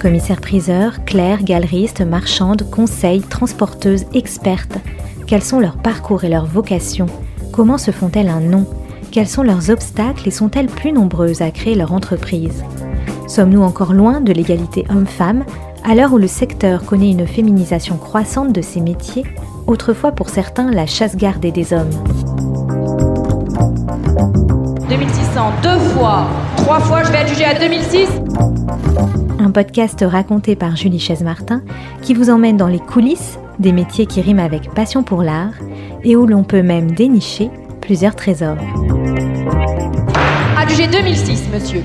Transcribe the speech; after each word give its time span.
Commissaires-priseurs, 0.00 1.04
clercs, 1.04 1.44
galeristes, 1.44 2.00
marchandes, 2.00 2.68
conseils, 2.70 3.20
transporteuses, 3.20 4.06
expertes. 4.14 4.78
Quels 5.26 5.42
sont 5.42 5.60
leurs 5.60 5.76
parcours 5.76 6.24
et 6.24 6.30
leurs 6.30 6.46
vocations? 6.46 7.06
Comment 7.52 7.76
se 7.76 7.90
font-elles 7.90 8.30
un 8.30 8.40
nom? 8.40 8.66
Quels 9.12 9.28
sont 9.28 9.42
leurs 9.42 9.68
obstacles 9.68 10.26
et 10.26 10.30
sont-elles 10.30 10.68
plus 10.68 10.92
nombreuses 10.92 11.42
à 11.42 11.50
créer 11.50 11.74
leur 11.74 11.92
entreprise? 11.92 12.64
Sommes-nous 13.28 13.60
encore 13.60 13.92
loin 13.92 14.22
de 14.22 14.32
l'égalité 14.32 14.86
homme-femme? 14.88 15.44
À 15.84 15.94
l'heure 15.94 16.14
où 16.14 16.18
le 16.18 16.26
secteur 16.26 16.86
connaît 16.86 17.10
une 17.10 17.26
féminisation 17.26 17.98
croissante 17.98 18.54
de 18.54 18.62
ses 18.62 18.80
métiers, 18.80 19.24
autrefois 19.66 20.12
pour 20.12 20.30
certains 20.30 20.70
la 20.70 20.86
chasse 20.86 21.16
gardée 21.16 21.52
des 21.52 21.74
hommes. 21.74 21.90
2600 24.88 25.52
deux 25.62 25.78
fois, 25.78 26.26
trois 26.56 26.80
fois, 26.80 27.02
je 27.04 27.12
vais 27.12 27.18
adjuger 27.18 27.44
à 27.44 27.58
2006. 27.58 28.08
Podcast 29.52 30.04
raconté 30.06 30.56
par 30.56 30.76
Julie 30.76 30.98
Chaise-Martin 30.98 31.62
qui 32.02 32.14
vous 32.14 32.30
emmène 32.30 32.56
dans 32.56 32.68
les 32.68 32.78
coulisses 32.78 33.38
des 33.58 33.72
métiers 33.72 34.06
qui 34.06 34.20
riment 34.20 34.40
avec 34.40 34.72
passion 34.74 35.02
pour 35.02 35.22
l'art 35.22 35.54
et 36.04 36.16
où 36.16 36.26
l'on 36.26 36.44
peut 36.44 36.62
même 36.62 36.90
dénicher 36.92 37.50
plusieurs 37.80 38.16
trésors. 38.16 38.58
Adjugé 40.56 40.86
2006, 40.88 41.48
monsieur. 41.52 41.82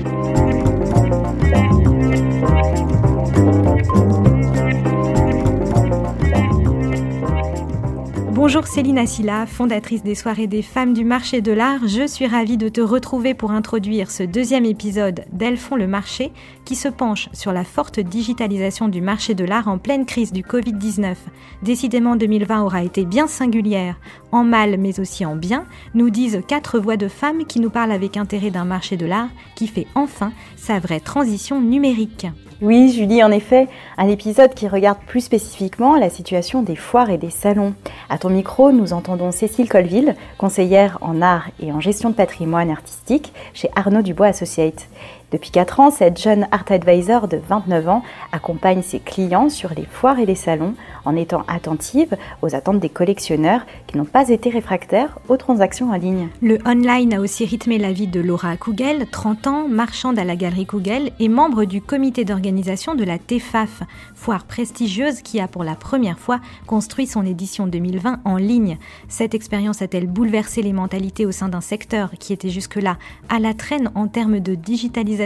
Bonjour 8.46 8.68
Céline 8.68 8.98
Assila, 8.98 9.44
fondatrice 9.44 10.04
des 10.04 10.14
soirées 10.14 10.46
des 10.46 10.62
femmes 10.62 10.92
du 10.92 11.04
marché 11.04 11.40
de 11.40 11.50
l'art. 11.50 11.88
Je 11.88 12.06
suis 12.06 12.28
ravie 12.28 12.56
de 12.56 12.68
te 12.68 12.80
retrouver 12.80 13.34
pour 13.34 13.50
introduire 13.50 14.08
ce 14.08 14.22
deuxième 14.22 14.64
épisode 14.64 15.24
d'Elles 15.32 15.56
font 15.56 15.74
le 15.74 15.88
marché 15.88 16.30
qui 16.64 16.76
se 16.76 16.86
penche 16.86 17.28
sur 17.32 17.52
la 17.52 17.64
forte 17.64 17.98
digitalisation 17.98 18.86
du 18.86 19.00
marché 19.00 19.34
de 19.34 19.44
l'art 19.44 19.66
en 19.66 19.78
pleine 19.78 20.06
crise 20.06 20.32
du 20.32 20.42
Covid-19. 20.42 21.16
Décidément 21.64 22.14
2020 22.14 22.62
aura 22.62 22.84
été 22.84 23.04
bien 23.04 23.26
singulière, 23.26 23.98
en 24.30 24.44
mal 24.44 24.76
mais 24.78 25.00
aussi 25.00 25.26
en 25.26 25.34
bien, 25.34 25.66
nous 25.94 26.10
disent 26.10 26.40
quatre 26.46 26.78
voix 26.78 26.96
de 26.96 27.08
femmes 27.08 27.46
qui 27.46 27.58
nous 27.58 27.70
parlent 27.70 27.90
avec 27.90 28.16
intérêt 28.16 28.52
d'un 28.52 28.64
marché 28.64 28.96
de 28.96 29.06
l'art 29.06 29.30
qui 29.56 29.66
fait 29.66 29.88
enfin 29.96 30.30
sa 30.54 30.78
vraie 30.78 31.00
transition 31.00 31.60
numérique. 31.60 32.28
Oui, 32.62 32.90
Julie, 32.90 33.22
en 33.22 33.30
effet, 33.32 33.68
un 33.98 34.08
épisode 34.08 34.54
qui 34.54 34.66
regarde 34.66 34.96
plus 35.06 35.20
spécifiquement 35.20 35.96
la 35.96 36.08
situation 36.08 36.62
des 36.62 36.74
foires 36.74 37.10
et 37.10 37.18
des 37.18 37.28
salons. 37.28 37.74
À 38.08 38.16
ton 38.16 38.30
micro, 38.30 38.72
nous 38.72 38.94
entendons 38.94 39.30
Cécile 39.30 39.68
Colville, 39.68 40.14
conseillère 40.38 40.96
en 41.02 41.20
art 41.20 41.48
et 41.60 41.70
en 41.70 41.80
gestion 41.80 42.08
de 42.08 42.14
patrimoine 42.14 42.70
artistique 42.70 43.34
chez 43.52 43.68
Arnaud 43.76 44.00
Dubois 44.00 44.28
Associates. 44.28 44.88
Depuis 45.36 45.50
4 45.50 45.80
ans, 45.80 45.90
cette 45.90 46.18
jeune 46.18 46.48
art 46.50 46.64
advisor 46.70 47.28
de 47.28 47.36
29 47.36 47.90
ans 47.90 48.02
accompagne 48.32 48.80
ses 48.80 49.00
clients 49.00 49.50
sur 49.50 49.74
les 49.76 49.84
foires 49.84 50.18
et 50.18 50.24
les 50.24 50.34
salons 50.34 50.72
en 51.04 51.14
étant 51.14 51.44
attentive 51.46 52.16
aux 52.40 52.54
attentes 52.54 52.80
des 52.80 52.88
collectionneurs 52.88 53.60
qui 53.86 53.98
n'ont 53.98 54.06
pas 54.06 54.30
été 54.30 54.48
réfractaires 54.48 55.18
aux 55.28 55.36
transactions 55.36 55.90
en 55.90 55.96
ligne. 55.96 56.30
Le 56.40 56.56
online 56.66 57.12
a 57.12 57.20
aussi 57.20 57.44
rythmé 57.44 57.76
la 57.76 57.92
vie 57.92 58.06
de 58.06 58.18
Laura 58.18 58.56
Kugel, 58.56 59.06
30 59.10 59.46
ans, 59.46 59.68
marchande 59.68 60.18
à 60.18 60.24
la 60.24 60.36
galerie 60.36 60.64
Kugel 60.64 61.12
et 61.20 61.28
membre 61.28 61.66
du 61.66 61.82
comité 61.82 62.24
d'organisation 62.24 62.94
de 62.94 63.04
la 63.04 63.18
TEFAF, 63.18 63.82
foire 64.14 64.44
prestigieuse 64.44 65.20
qui 65.20 65.38
a 65.38 65.48
pour 65.48 65.64
la 65.64 65.74
première 65.74 66.18
fois 66.18 66.40
construit 66.66 67.06
son 67.06 67.26
édition 67.26 67.66
2020 67.66 68.20
en 68.24 68.36
ligne. 68.38 68.78
Cette 69.08 69.34
expérience 69.34 69.82
a-t-elle 69.82 70.06
bouleversé 70.06 70.62
les 70.62 70.72
mentalités 70.72 71.26
au 71.26 71.32
sein 71.32 71.50
d'un 71.50 71.60
secteur 71.60 72.12
qui 72.18 72.32
était 72.32 72.48
jusque-là 72.48 72.96
à 73.28 73.38
la 73.38 73.52
traîne 73.52 73.90
en 73.94 74.08
termes 74.08 74.40
de 74.40 74.54
digitalisation 74.54 75.25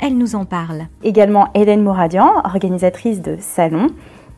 elle 0.00 0.16
nous 0.16 0.34
en 0.34 0.44
parle. 0.44 0.86
Également 1.02 1.48
Hélène 1.54 1.82
Mouradian, 1.82 2.42
organisatrice 2.44 3.22
de 3.22 3.36
Salon, 3.40 3.88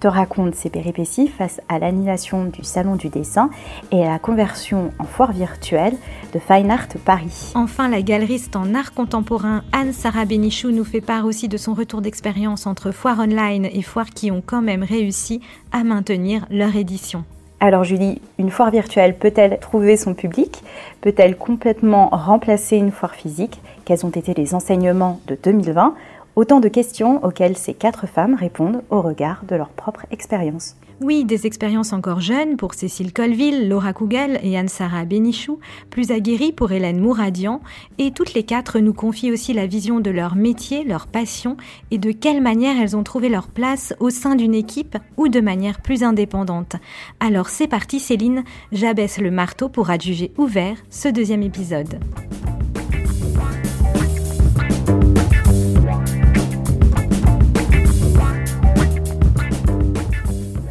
te 0.01 0.09
raconte 0.09 0.55
ses 0.55 0.69
péripéties 0.69 1.29
face 1.29 1.61
à 1.69 1.79
l'annulation 1.79 2.45
du 2.45 2.63
Salon 2.63 2.97
du 2.97 3.09
dessin 3.09 3.49
et 3.91 4.05
à 4.05 4.11
la 4.11 4.19
conversion 4.19 4.93
en 4.99 5.05
foire 5.05 5.33
virtuelle 5.33 5.97
de 6.35 6.39
Fine 6.39 6.71
Art 6.71 6.89
Paris. 7.05 7.53
Enfin, 7.55 7.89
la 7.89 8.03
galeriste 8.03 8.57
en 8.57 8.75
art 8.75 8.93
contemporain 8.93 9.63
Anne-Sara 9.73 10.27
Benichou 10.27 10.73
nous 10.73 10.85
fait 10.85 11.01
part 11.01 11.25
aussi 11.25 11.49
de 11.49 11.57
son 11.57 11.73
retour 11.73 12.03
d'expérience 12.03 12.67
entre 12.67 12.91
foire 12.91 13.19
online 13.19 13.65
et 13.65 13.83
foire 13.83 14.11
qui 14.11 14.31
ont 14.31 14.43
quand 14.45 14.63
même 14.63 14.83
réussi 14.83 15.41
à 15.73 15.85
maintenir 15.85 16.45
leur 16.51 16.77
édition. 16.77 17.25
Alors 17.67 17.83
Julie, 17.83 18.21
une 18.39 18.51
foire 18.51 18.71
virtuelle 18.71 19.17
peut-elle 19.17 19.59
trouver 19.59 19.97
son 19.97 20.13
public? 20.13 20.63
Peut-elle 21.01 21.35
complètement 21.35 22.11
remplacer 22.11 22.77
une 22.77 22.91
foire 22.91 23.15
physique? 23.15 23.63
Quels 23.87 24.05
ont 24.05 24.11
été 24.11 24.35
les 24.35 24.55
enseignements 24.55 25.19
de 25.29 25.39
2020 25.43 25.95
Autant 26.37 26.61
de 26.61 26.69
questions 26.69 27.25
auxquelles 27.25 27.57
ces 27.57 27.73
quatre 27.73 28.07
femmes 28.07 28.35
répondent 28.35 28.83
au 28.91 29.01
regard 29.01 29.45
de 29.49 29.57
leur 29.57 29.71
propre 29.71 30.05
expérience. 30.11 30.77
Oui, 31.01 31.25
des 31.25 31.47
expériences 31.47 31.93
encore 31.93 32.21
jeunes 32.21 32.57
pour 32.57 32.75
Cécile 32.75 33.13
Colville, 33.13 33.69
Laura 33.69 33.93
Kugel 33.93 34.39
et 34.43 34.57
Anne-Sara 34.57 35.05
Benichou, 35.05 35.59
plus 35.91 36.13
aguerries 36.13 36.53
pour 36.53 36.71
Hélène 36.71 37.01
Mouradian, 37.01 37.61
et 37.99 38.13
toutes 38.13 38.33
les 38.35 38.45
quatre 38.45 38.79
nous 38.79 38.95
confient 38.95 39.33
aussi 39.33 39.53
la 39.53 39.67
vision 39.67 39.99
de 39.99 40.11
leur 40.11 40.37
métier, 40.37 40.85
leur 40.85 41.09
passion, 41.09 41.57
et 41.91 41.99
de 41.99 42.13
quelle 42.13 42.41
manière 42.41 42.81
elles 42.81 42.97
ont 42.97 43.03
trouvé 43.03 43.29
leur 43.29 43.49
place 43.49 43.93
au 43.99 44.11
sein 44.11 44.37
d'une 44.37 44.55
équipe 44.55 44.97
ou 45.17 45.29
de 45.29 45.41
manière 45.41 45.81
plus 45.81 46.05
indépendante. 46.05 46.77
Alors 47.19 47.49
c'est 47.49 47.69
parti 47.69 47.99
Céline, 47.99 48.45
j'abaisse 48.71 49.19
le 49.19 49.33
marteau 49.33 49.69
pour 49.69 49.91
adjuger 49.91 50.33
ouvert 50.39 50.77
ce 50.91 51.09
deuxième 51.09 51.43
épisode. 51.43 51.99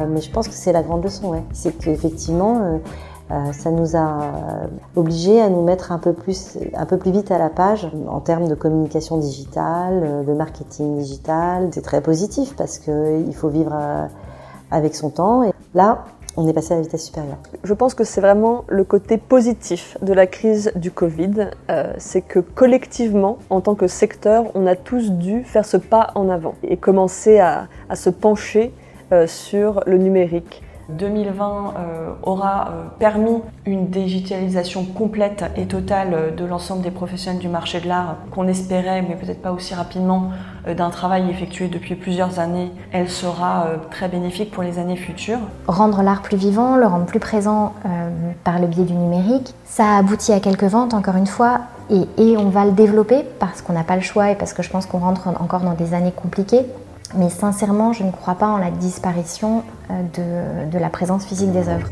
Mais 0.08 0.20
je 0.20 0.30
pense 0.30 0.48
que 0.48 0.54
c'est 0.54 0.72
la 0.72 0.82
grande 0.82 1.04
leçon, 1.04 1.30
ouais. 1.30 1.42
c'est 1.52 1.76
qu'effectivement, 1.76 2.58
euh, 2.58 2.78
euh, 3.30 3.52
ça 3.52 3.70
nous 3.70 3.96
a 3.96 4.68
obligés 4.96 5.40
à 5.40 5.48
nous 5.48 5.62
mettre 5.62 5.92
un 5.92 5.98
peu, 5.98 6.12
plus, 6.12 6.58
un 6.74 6.86
peu 6.86 6.98
plus 6.98 7.10
vite 7.10 7.30
à 7.30 7.38
la 7.38 7.48
page 7.48 7.88
en 8.08 8.20
termes 8.20 8.48
de 8.48 8.54
communication 8.54 9.16
digitale, 9.16 10.02
euh, 10.04 10.22
de 10.22 10.32
marketing 10.32 10.98
digital. 10.98 11.68
C'est 11.72 11.82
très 11.82 12.00
positif 12.00 12.54
parce 12.56 12.78
qu'il 12.78 13.34
faut 13.34 13.48
vivre 13.48 13.74
avec 14.70 14.94
son 14.94 15.10
temps. 15.10 15.42
Et 15.42 15.52
là, 15.74 16.04
on 16.36 16.48
est 16.48 16.52
passé 16.52 16.74
à 16.74 16.76
la 16.76 16.82
vitesse 16.82 17.06
supérieure. 17.06 17.38
Je 17.62 17.74
pense 17.74 17.94
que 17.94 18.04
c'est 18.04 18.20
vraiment 18.20 18.64
le 18.68 18.84
côté 18.84 19.16
positif 19.18 19.96
de 20.02 20.12
la 20.12 20.26
crise 20.26 20.72
du 20.74 20.90
Covid. 20.90 21.50
c'est 21.96 22.22
que 22.22 22.40
collectivement, 22.40 23.38
en 23.50 23.60
tant 23.60 23.74
que 23.74 23.86
secteur, 23.86 24.46
on 24.54 24.66
a 24.66 24.74
tous 24.74 25.12
dû 25.12 25.44
faire 25.44 25.64
ce 25.64 25.76
pas 25.76 26.10
en 26.14 26.28
avant 26.28 26.54
et 26.62 26.76
commencer 26.76 27.38
à, 27.38 27.68
se 27.94 28.10
pencher 28.10 28.72
euh, 28.72 28.83
sur 29.26 29.82
le 29.86 29.98
numérique. 29.98 30.62
2020 30.90 31.74
euh, 31.76 32.12
aura 32.22 32.68
euh, 32.68 32.84
permis 32.98 33.42
une 33.64 33.88
digitalisation 33.88 34.84
complète 34.84 35.44
et 35.56 35.66
totale 35.66 36.34
de 36.36 36.44
l'ensemble 36.44 36.82
des 36.82 36.90
professionnels 36.90 37.40
du 37.40 37.48
marché 37.48 37.80
de 37.80 37.88
l'art 37.88 38.16
qu'on 38.30 38.46
espérait, 38.48 39.02
mais 39.02 39.16
peut-être 39.16 39.40
pas 39.40 39.52
aussi 39.52 39.74
rapidement, 39.74 40.30
d'un 40.66 40.90
travail 40.90 41.30
effectué 41.30 41.68
depuis 41.68 41.94
plusieurs 41.94 42.38
années. 42.38 42.70
Elle 42.92 43.08
sera 43.08 43.66
très 43.90 44.08
bénéfique 44.08 44.50
pour 44.50 44.62
les 44.62 44.78
années 44.78 44.96
futures. 44.96 45.38
Rendre 45.66 46.02
l'art 46.02 46.22
plus 46.22 46.36
vivant, 46.36 46.76
le 46.76 46.86
rendre 46.86 47.04
plus 47.04 47.20
présent 47.20 47.74
par 48.44 48.58
le 48.58 48.66
biais 48.66 48.84
du 48.84 48.94
numérique, 48.94 49.54
ça 49.64 49.84
a 49.84 49.98
abouti 49.98 50.32
à 50.32 50.40
quelques 50.40 50.64
ventes, 50.64 50.94
encore 50.94 51.16
une 51.16 51.26
fois, 51.26 51.60
et, 51.90 52.06
et 52.16 52.36
on 52.36 52.48
va 52.48 52.64
le 52.64 52.72
développer 52.72 53.24
parce 53.38 53.60
qu'on 53.62 53.74
n'a 53.74 53.84
pas 53.84 53.96
le 53.96 54.02
choix 54.02 54.30
et 54.30 54.34
parce 54.36 54.52
que 54.54 54.62
je 54.62 54.70
pense 54.70 54.86
qu'on 54.86 54.98
rentre 54.98 55.28
encore 55.28 55.60
dans 55.60 55.74
des 55.74 55.92
années 55.92 56.12
compliquées. 56.12 56.64
Mais 57.16 57.30
sincèrement, 57.30 57.92
je 57.92 58.02
ne 58.02 58.10
crois 58.10 58.34
pas 58.34 58.48
en 58.48 58.58
la 58.58 58.72
disparition 58.72 59.62
euh, 59.90 60.66
de, 60.66 60.78
la 60.78 60.90
présence 60.90 61.24
physique 61.24 61.52
des 61.52 61.68
œuvres. 61.68 61.88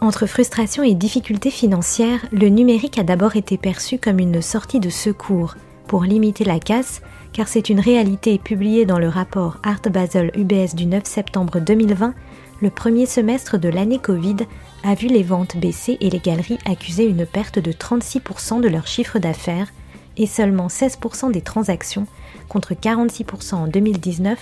Entre 0.00 0.26
frustration 0.26 0.82
et 0.84 0.94
difficultés 0.94 1.50
financières, 1.50 2.20
le 2.30 2.48
numérique 2.48 2.98
a 2.98 3.02
d'abord 3.02 3.34
été 3.36 3.56
perçu 3.56 3.98
comme 3.98 4.20
une 4.20 4.42
sortie 4.42 4.80
de 4.80 4.90
secours 4.90 5.56
pour 5.88 6.04
limiter 6.04 6.44
la 6.44 6.60
casse, 6.60 7.02
car 7.32 7.48
c'est 7.48 7.68
une 7.68 7.80
réalité 7.80 8.38
publiée 8.38 8.86
dans 8.86 8.98
le 8.98 9.08
rapport 9.08 9.58
Art 9.64 9.82
Basel 9.90 10.30
UBS 10.36 10.74
du 10.74 10.86
9 10.86 11.04
septembre 11.04 11.58
2020. 11.58 12.14
Le 12.60 12.70
premier 12.70 13.06
semestre 13.06 13.58
de 13.58 13.68
l'année 13.68 13.98
Covid 13.98 14.36
a 14.84 14.94
vu 14.94 15.08
les 15.08 15.24
ventes 15.24 15.56
baisser 15.56 15.96
et 16.00 16.10
les 16.10 16.20
galeries 16.20 16.58
accuser 16.64 17.06
une 17.06 17.26
perte 17.26 17.58
de 17.58 17.72
36% 17.72 18.60
de 18.60 18.68
leur 18.68 18.86
chiffre 18.86 19.18
d'affaires 19.18 19.72
et 20.16 20.26
seulement 20.26 20.68
16% 20.68 21.32
des 21.32 21.40
transactions, 21.40 22.06
contre 22.48 22.74
46% 22.74 23.54
en 23.54 23.66
2019, 23.66 24.38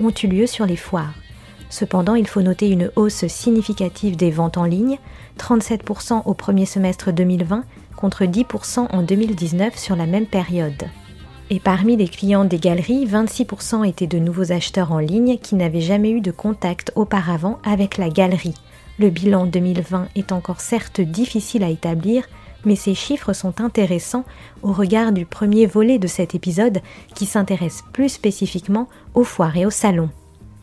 ont 0.00 0.12
eu 0.22 0.26
lieu 0.26 0.46
sur 0.46 0.66
les 0.66 0.76
foires. 0.76 1.14
Cependant, 1.68 2.16
il 2.16 2.26
faut 2.26 2.42
noter 2.42 2.68
une 2.68 2.90
hausse 2.96 3.26
significative 3.28 4.16
des 4.16 4.30
ventes 4.30 4.58
en 4.58 4.64
ligne, 4.64 4.98
37% 5.38 6.22
au 6.24 6.34
premier 6.34 6.66
semestre 6.66 7.12
2020 7.12 7.64
contre 7.96 8.24
10% 8.24 8.88
en 8.90 9.02
2019 9.02 9.76
sur 9.76 9.94
la 9.94 10.06
même 10.06 10.26
période. 10.26 10.88
Et 11.48 11.60
parmi 11.60 11.96
les 11.96 12.08
clients 12.08 12.44
des 12.44 12.58
galeries, 12.58 13.06
26% 13.06 13.86
étaient 13.86 14.06
de 14.06 14.18
nouveaux 14.18 14.52
acheteurs 14.52 14.92
en 14.92 14.98
ligne 14.98 15.38
qui 15.38 15.54
n'avaient 15.54 15.80
jamais 15.80 16.10
eu 16.10 16.20
de 16.20 16.30
contact 16.30 16.92
auparavant 16.94 17.58
avec 17.64 17.98
la 17.98 18.08
galerie. 18.08 18.54
Le 18.98 19.10
bilan 19.10 19.46
2020 19.46 20.08
est 20.14 20.32
encore 20.32 20.60
certes 20.60 21.00
difficile 21.00 21.64
à 21.64 21.70
établir, 21.70 22.24
mais 22.64 22.76
ces 22.76 22.94
chiffres 22.94 23.32
sont 23.32 23.60
intéressants 23.60 24.24
au 24.62 24.72
regard 24.72 25.12
du 25.12 25.26
premier 25.26 25.66
volet 25.66 25.98
de 25.98 26.06
cet 26.06 26.34
épisode 26.34 26.80
qui 27.14 27.26
s'intéresse 27.26 27.82
plus 27.92 28.08
spécifiquement 28.08 28.88
aux 29.14 29.24
foires 29.24 29.56
et 29.56 29.66
aux 29.66 29.70
salons. 29.70 30.10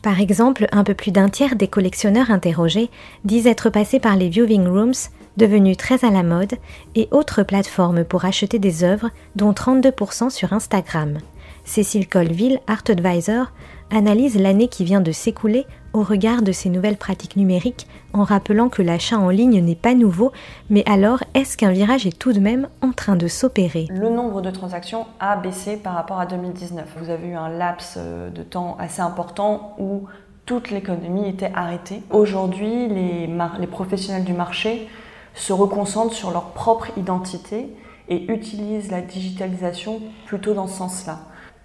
Par 0.02 0.20
exemple, 0.20 0.66
un 0.70 0.84
peu 0.84 0.94
plus 0.94 1.10
d'un 1.10 1.28
tiers 1.28 1.56
des 1.56 1.68
collectionneurs 1.68 2.30
interrogés 2.30 2.90
disent 3.24 3.46
être 3.46 3.68
passés 3.68 3.98
par 3.98 4.16
les 4.16 4.28
viewing 4.28 4.66
rooms, 4.66 5.10
devenus 5.36 5.76
très 5.76 6.04
à 6.04 6.10
la 6.10 6.22
mode, 6.22 6.54
et 6.94 7.08
autres 7.10 7.42
plateformes 7.42 8.04
pour 8.04 8.24
acheter 8.24 8.58
des 8.58 8.84
œuvres, 8.84 9.10
dont 9.36 9.52
32% 9.52 10.30
sur 10.30 10.52
Instagram. 10.52 11.18
Cécile 11.64 12.08
Colville, 12.08 12.60
Art 12.66 12.84
Advisor, 12.88 13.52
analyse 13.90 14.38
l'année 14.38 14.68
qui 14.68 14.84
vient 14.84 15.00
de 15.00 15.12
s'écouler 15.12 15.66
au 15.92 16.02
regard 16.02 16.42
de 16.42 16.52
ces 16.52 16.68
nouvelles 16.68 16.96
pratiques 16.96 17.36
numériques 17.36 17.86
en 18.12 18.24
rappelant 18.24 18.68
que 18.68 18.82
l'achat 18.82 19.18
en 19.18 19.28
ligne 19.28 19.60
n'est 19.60 19.74
pas 19.74 19.94
nouveau, 19.94 20.32
mais 20.70 20.82
alors 20.86 21.22
est-ce 21.34 21.56
qu'un 21.56 21.72
virage 21.72 22.06
est 22.06 22.18
tout 22.18 22.32
de 22.32 22.40
même 22.40 22.68
en 22.82 22.92
train 22.92 23.16
de 23.16 23.28
s'opérer? 23.28 23.86
Le 23.90 24.08
nombre 24.08 24.40
de 24.42 24.50
transactions 24.50 25.06
a 25.20 25.36
baissé 25.36 25.76
par 25.76 25.94
rapport 25.94 26.20
à 26.20 26.26
2019. 26.26 26.86
Vous 26.98 27.10
avez 27.10 27.28
eu 27.28 27.34
un 27.34 27.48
laps 27.48 27.94
euh, 27.96 28.30
de 28.30 28.42
temps 28.42 28.76
assez 28.78 29.00
important 29.00 29.74
où 29.78 30.04
toute 30.46 30.70
l'économie 30.70 31.28
était 31.28 31.52
arrêtée. 31.54 32.02
Aujourd'hui, 32.10 32.88
les, 32.88 33.28
professionnels 33.66 34.24
du 34.24 34.32
marché 34.32 34.88
se 35.34 35.52
reconcentrent 35.52 36.14
sur 36.14 36.30
leur 36.30 36.52
propre 36.52 36.88
identité 36.96 37.68
et 38.08 38.32
utilisent 38.32 38.90
la 38.90 39.02
digitalisation 39.02 40.00
plutôt 40.26 40.54
dans 40.54 40.66
ce 40.66 40.78
sens-là 40.78 41.18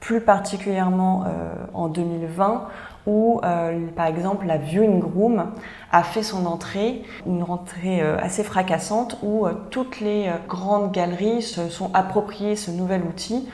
plus 0.03 0.19
particulièrement 0.19 1.23
euh, 1.25 1.53
en 1.73 1.87
2020, 1.87 2.67
où 3.05 3.39
euh, 3.43 3.87
par 3.95 4.07
exemple 4.07 4.45
la 4.45 4.57
viewing 4.57 5.03
room 5.03 5.51
a 5.91 6.03
fait 6.03 6.23
son 6.23 6.45
entrée, 6.45 7.03
une 7.27 7.43
rentrée 7.43 8.01
euh, 8.01 8.17
assez 8.17 8.43
fracassante 8.43 9.17
où 9.23 9.45
toutes 9.69 9.99
les 9.99 10.29
grandes 10.47 10.91
galeries 10.91 11.41
se 11.41 11.69
sont 11.69 11.91
appropriées 11.93 12.55
ce 12.55 12.71
nouvel 12.71 13.03
outil 13.03 13.47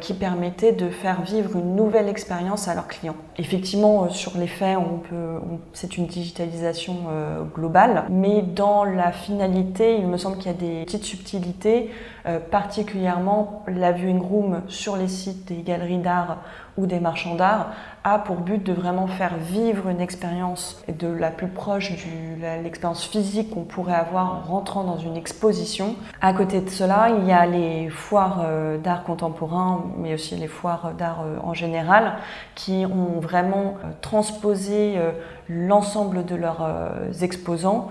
qui 0.00 0.12
permettait 0.12 0.72
de 0.72 0.90
faire 0.90 1.22
vivre 1.22 1.56
une 1.56 1.74
nouvelle 1.74 2.06
expérience 2.06 2.68
à 2.68 2.74
leurs 2.74 2.86
clients. 2.86 3.16
Effectivement, 3.38 4.10
sur 4.10 4.36
les 4.36 4.46
faits, 4.46 4.76
on 4.76 4.98
peut, 4.98 5.40
c'est 5.72 5.96
une 5.96 6.06
digitalisation 6.06 6.96
globale, 7.54 8.04
mais 8.10 8.42
dans 8.42 8.84
la 8.84 9.10
finalité, 9.10 9.96
il 9.96 10.06
me 10.06 10.18
semble 10.18 10.36
qu'il 10.36 10.52
y 10.52 10.54
a 10.54 10.58
des 10.58 10.84
petites 10.84 11.04
subtilités 11.04 11.90
euh, 12.26 12.38
particulièrement 12.38 13.62
la 13.66 13.92
viewing 13.92 14.20
room 14.20 14.62
sur 14.68 14.96
les 14.96 15.08
sites 15.08 15.46
des 15.46 15.62
galeries 15.62 15.98
d'art 15.98 16.42
ou 16.76 16.86
des 16.86 17.00
marchands 17.00 17.34
d'art, 17.34 17.72
a 18.04 18.18
pour 18.18 18.36
but 18.36 18.64
de 18.64 18.72
vraiment 18.72 19.06
faire 19.06 19.36
vivre 19.36 19.88
une 19.88 20.00
expérience 20.00 20.82
de 20.88 21.08
la 21.08 21.30
plus 21.30 21.48
proche 21.48 21.92
de 21.92 22.62
l'expérience 22.62 23.04
physique 23.04 23.50
qu'on 23.50 23.64
pourrait 23.64 23.94
avoir 23.94 24.34
en 24.34 24.40
rentrant 24.40 24.84
dans 24.84 24.96
une 24.96 25.16
exposition. 25.16 25.96
À 26.22 26.32
côté 26.32 26.60
de 26.60 26.70
cela, 26.70 27.10
il 27.18 27.26
y 27.26 27.32
a 27.32 27.44
les 27.44 27.90
foires 27.90 28.40
euh, 28.42 28.78
d'art 28.78 29.04
contemporain, 29.04 29.84
mais 29.98 30.14
aussi 30.14 30.36
les 30.36 30.48
foires 30.48 30.92
d'art 30.96 31.22
euh, 31.24 31.36
en 31.42 31.52
général, 31.52 32.14
qui 32.54 32.86
ont 32.86 33.20
vraiment 33.20 33.74
transposé 34.00 34.98
l'ensemble 35.50 36.24
de 36.24 36.36
leurs 36.36 36.64
exposants 37.22 37.88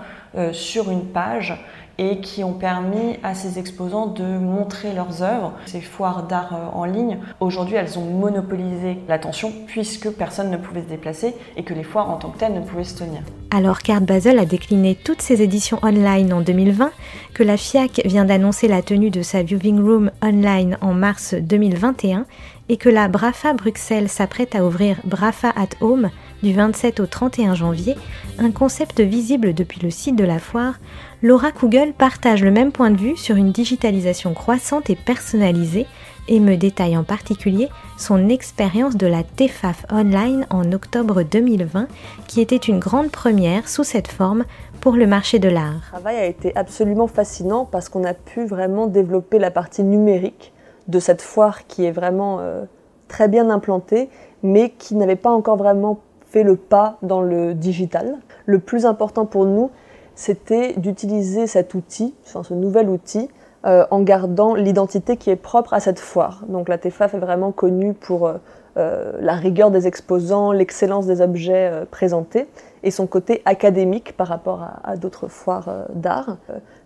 sur 0.52 0.90
une 0.90 1.04
page 1.04 1.54
et 2.00 2.20
qui 2.20 2.42
ont 2.42 2.54
permis 2.54 3.18
à 3.22 3.34
ces 3.34 3.58
exposants 3.58 4.06
de 4.06 4.24
montrer 4.24 4.94
leurs 4.94 5.22
œuvres. 5.22 5.52
Ces 5.66 5.82
foires 5.82 6.26
d'art 6.26 6.54
euh, 6.54 6.78
en 6.78 6.86
ligne, 6.86 7.18
aujourd'hui, 7.40 7.76
elles 7.76 7.98
ont 7.98 8.06
monopolisé 8.06 8.96
l'attention 9.06 9.52
puisque 9.66 10.08
personne 10.08 10.50
ne 10.50 10.56
pouvait 10.56 10.80
se 10.80 10.88
déplacer 10.88 11.34
et 11.58 11.62
que 11.62 11.74
les 11.74 11.82
foires 11.82 12.08
en 12.08 12.16
tant 12.16 12.30
que 12.30 12.38
telles 12.38 12.54
ne 12.54 12.62
pouvaient 12.62 12.84
se 12.84 12.96
tenir. 12.96 13.20
Alors 13.50 13.80
qu'Art 13.80 14.00
Basel 14.00 14.38
a 14.38 14.46
décliné 14.46 14.94
toutes 14.94 15.20
ses 15.20 15.42
éditions 15.42 15.78
online 15.82 16.32
en 16.32 16.40
2020, 16.40 16.90
que 17.34 17.42
la 17.42 17.58
FIAC 17.58 18.00
vient 18.06 18.24
d'annoncer 18.24 18.66
la 18.66 18.80
tenue 18.80 19.10
de 19.10 19.20
sa 19.20 19.42
viewing 19.42 19.82
room 19.82 20.10
online 20.22 20.78
en 20.80 20.94
mars 20.94 21.34
2021 21.34 22.24
et 22.70 22.78
que 22.78 22.88
la 22.88 23.08
Brafa 23.08 23.52
Bruxelles 23.52 24.08
s'apprête 24.08 24.54
à 24.54 24.64
ouvrir 24.64 24.96
Brafa 25.04 25.50
at 25.50 25.76
Home 25.82 26.08
du 26.42 26.52
27 26.52 27.00
au 27.00 27.06
31 27.06 27.54
janvier, 27.54 27.96
un 28.38 28.50
concept 28.50 29.00
visible 29.00 29.54
depuis 29.54 29.80
le 29.80 29.90
site 29.90 30.16
de 30.16 30.24
la 30.24 30.38
foire, 30.38 30.74
Laura 31.22 31.52
Kugel 31.52 31.92
partage 31.92 32.42
le 32.42 32.50
même 32.50 32.72
point 32.72 32.90
de 32.90 32.96
vue 32.96 33.16
sur 33.16 33.36
une 33.36 33.52
digitalisation 33.52 34.32
croissante 34.32 34.88
et 34.88 34.96
personnalisée 34.96 35.86
et 36.28 36.40
me 36.40 36.56
détaille 36.56 36.96
en 36.96 37.04
particulier 37.04 37.68
son 37.98 38.28
expérience 38.28 38.96
de 38.96 39.06
la 39.06 39.22
TEFAF 39.22 39.84
Online 39.90 40.46
en 40.48 40.72
octobre 40.72 41.22
2020, 41.22 41.88
qui 42.26 42.40
était 42.40 42.56
une 42.56 42.78
grande 42.78 43.10
première 43.10 43.68
sous 43.68 43.84
cette 43.84 44.08
forme 44.08 44.44
pour 44.80 44.94
le 44.94 45.06
marché 45.06 45.38
de 45.38 45.48
l'art. 45.48 45.82
Le 45.92 45.98
travail 45.98 46.16
a 46.16 46.26
été 46.26 46.56
absolument 46.56 47.06
fascinant 47.06 47.66
parce 47.66 47.88
qu'on 47.88 48.04
a 48.04 48.14
pu 48.14 48.46
vraiment 48.46 48.86
développer 48.86 49.38
la 49.38 49.50
partie 49.50 49.82
numérique 49.82 50.52
de 50.88 50.98
cette 50.98 51.20
foire 51.20 51.66
qui 51.66 51.84
est 51.84 51.92
vraiment 51.92 52.38
euh, 52.40 52.64
très 53.08 53.28
bien 53.28 53.50
implantée, 53.50 54.08
mais 54.42 54.70
qui 54.70 54.94
n'avait 54.94 55.16
pas 55.16 55.30
encore 55.30 55.56
vraiment 55.56 56.00
fait 56.30 56.42
le 56.42 56.56
pas 56.56 56.96
dans 57.02 57.20
le 57.20 57.54
digital. 57.54 58.16
Le 58.46 58.58
plus 58.58 58.86
important 58.86 59.26
pour 59.26 59.44
nous, 59.44 59.70
c'était 60.14 60.74
d'utiliser 60.74 61.46
cet 61.46 61.74
outil, 61.74 62.14
ce 62.24 62.54
nouvel 62.54 62.88
outil, 62.88 63.28
euh, 63.66 63.84
en 63.90 64.00
gardant 64.00 64.54
l'identité 64.54 65.18
qui 65.18 65.28
est 65.28 65.36
propre 65.36 65.74
à 65.74 65.80
cette 65.80 65.98
foire. 65.98 66.44
Donc 66.48 66.70
la 66.70 66.78
TEFAF 66.78 67.12
est 67.12 67.18
vraiment 67.18 67.52
connue 67.52 67.92
pour 67.92 68.26
euh, 68.26 68.38
euh, 68.78 69.12
la 69.20 69.34
rigueur 69.34 69.70
des 69.70 69.86
exposants, 69.86 70.52
l'excellence 70.52 71.06
des 71.06 71.20
objets 71.20 71.70
présentés 71.90 72.48
et 72.82 72.90
son 72.90 73.06
côté 73.06 73.42
académique 73.44 74.16
par 74.16 74.28
rapport 74.28 74.66
à, 74.82 74.96
d'autres 74.96 75.28
foires 75.28 75.68
d'art. 75.92 76.38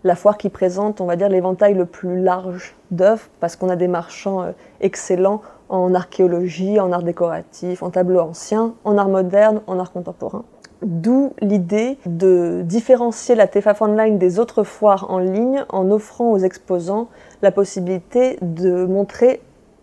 la 0.03 0.15
foire 0.15 0.37
qui 0.37 0.49
présente, 0.49 0.99
on 0.99 1.05
va 1.05 1.15
dire, 1.15 1.29
l'éventail 1.29 1.75
le 1.75 1.85
plus 1.85 2.21
large 2.21 2.75
d'œuvres 2.91 3.27
parce 3.39 3.55
qu'on 3.55 3.69
a 3.69 3.77
des 3.77 3.87
marchands 3.87 4.45
excellents 4.81 5.41
en 5.69 5.93
archéologie, 5.93 6.79
en 6.79 6.91
art 6.91 7.03
décoratif, 7.03 7.83
en 7.83 7.89
tableau 7.89 8.19
ancien, 8.19 8.73
en 8.83 8.97
art 8.97 9.09
moderne, 9.09 9.61
en 9.67 9.79
art 9.79 9.91
contemporain. 9.91 10.43
D'où 10.81 11.33
l'idée 11.41 11.97
de 12.05 12.61
différencier 12.63 13.33
la 13.33 13.47
TFAF 13.47 13.81
Online 13.81 14.17
des 14.17 14.39
autres 14.39 14.63
foires 14.63 15.07
en 15.09 15.19
ligne 15.19 15.65
en 15.69 15.89
offrant 15.89 16.31
aux 16.31 16.37
exposants 16.37 17.07
la 17.41 17.51
possibilité 17.51 18.37
de 18.41 18.85
montrer 18.85 19.41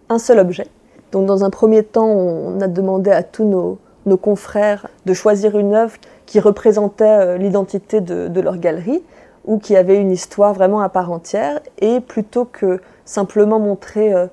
un 0.09 0.19
seul 0.19 0.39
objet. 0.39 0.67
Donc 1.11 1.27
dans 1.27 1.45
un 1.45 1.51
premier 1.51 1.83
temps, 1.83 2.07
on 2.07 2.61
a 2.61 2.69
demandé 2.69 3.11
à 3.11 3.23
tous 3.23 3.45
nos, 3.45 3.79
confrères 4.17 4.89
de 5.07 5.15
choisir 5.15 5.59
une 5.59 5.75
œuvre 5.75 5.95
qui 6.27 6.41
représentait 6.41 7.05
euh, 7.05 7.37
l'identité 7.39 8.01
de, 8.01 8.41
leur 8.41 8.59
galerie 8.59 9.03
ou 9.45 9.59
qui 9.59 9.77
avait 9.77 9.97
une 9.97 10.11
histoire 10.11 10.55
vraiment 10.55 10.81
à 10.81 10.89
part 10.89 11.11
entière. 11.11 11.61
Et 11.79 12.01
plutôt 12.01 12.45
que 12.45 12.81
simplement 13.05 13.59
montrer 13.59 14.12
euh, 14.12 14.27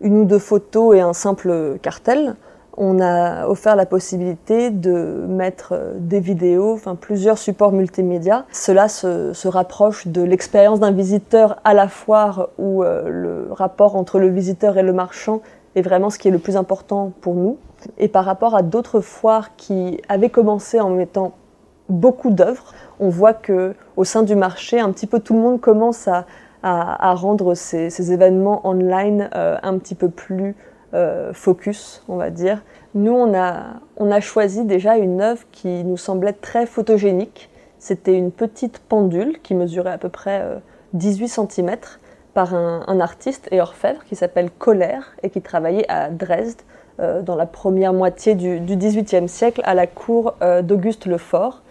une 0.00 0.18
ou 0.18 0.24
deux 0.24 0.38
photos 0.38 0.96
et 0.96 1.00
un 1.00 1.12
simple 1.12 1.78
cartel, 1.82 2.36
on 2.76 3.00
a 3.00 3.46
offert 3.46 3.76
la 3.76 3.84
possibilité 3.84 4.70
de 4.70 5.24
mettre 5.28 5.72
euh, 5.72 5.92
des 5.98 6.20
vidéos, 6.20 6.72
enfin 6.72 6.94
plusieurs 6.94 7.36
supports 7.36 7.72
multimédia. 7.72 8.46
Cela 8.52 8.88
se, 8.88 9.48
rapproche 9.48 10.06
de 10.06 10.22
l'expérience 10.22 10.80
d'un 10.80 10.92
visiteur 10.92 11.60
à 11.64 11.74
la 11.74 11.88
foire 11.88 12.48
où 12.58 12.82
euh, 12.82 13.08
le 13.08 13.52
rapport 13.52 13.96
entre 13.96 14.18
le 14.18 14.28
visiteur 14.28 14.78
et 14.78 14.82
le 14.82 14.92
marchand 14.92 15.40
est 15.74 15.82
vraiment 15.82 16.10
ce 16.10 16.18
qui 16.18 16.28
est 16.28 16.30
le 16.30 16.38
plus 16.38 16.56
important 16.56 17.12
pour 17.20 17.34
nous. 17.34 17.58
Et 17.98 18.08
par 18.08 18.24
rapport 18.24 18.54
à 18.54 18.62
d'autres 18.62 19.00
foires 19.00 19.56
qui 19.56 20.00
avaient 20.08 20.30
commencé 20.30 20.80
en 20.80 20.90
mettant 20.90 21.32
beaucoup 21.88 22.30
d'œuvres, 22.30 22.72
on 22.98 23.08
voit 23.08 23.34
que 23.34 23.74
au 23.96 24.04
sein 24.04 24.22
du 24.22 24.36
marché, 24.36 24.80
un 24.80 24.90
petit 24.92 25.06
peu 25.06 25.20
tout 25.20 25.34
le 25.34 25.40
monde 25.40 25.60
commence 25.60 26.08
à, 26.08 26.24
rendre 26.62 27.54
ces, 27.54 28.12
événements 28.12 28.66
online 28.66 29.30
euh, 29.34 29.56
un 29.62 29.78
petit 29.78 29.94
peu 29.94 30.08
plus 30.08 30.54
euh, 30.94 31.32
focus, 31.32 32.02
on 32.08 32.16
va 32.16 32.30
dire. 32.30 32.62
Nous, 32.94 33.12
on 33.12 33.32
a, 33.34 34.20
choisi 34.20 34.64
déjà 34.64 34.96
une 34.96 35.20
œuvre 35.20 35.42
qui 35.52 35.84
nous 35.84 35.96
semblait 35.96 36.32
très 36.32 36.66
photogénique. 36.66 37.50
C'était 37.78 38.14
une 38.14 38.32
petite 38.32 38.78
pendule 38.80 39.40
qui 39.42 39.54
mesurait 39.54 39.92
à 39.92 39.98
peu 39.98 40.08
près 40.08 40.44
18 40.92 41.24
euh, 41.24 41.46
cm 41.48 41.76
par 42.34 42.54
un, 42.54 43.00
artiste 43.00 43.48
et 43.50 43.60
orfèvre 43.60 44.04
qui 44.04 44.14
s'appelle 44.14 44.50
Colère 44.50 45.14
et 45.22 45.30
qui 45.30 45.40
travaillait 45.40 45.90
à 45.90 46.10
Dresde 46.10 46.60
dans 46.98 47.34
la 47.34 47.46
première 47.46 47.94
moitié 47.94 48.34
du, 48.34 48.60
XVIIIe 48.60 49.26
siècle 49.26 49.62
à 49.64 49.74
la 49.74 49.86
cour 49.86 50.34
d'Auguste 50.62 51.06
le 51.06 51.16
Fort. 51.16 51.62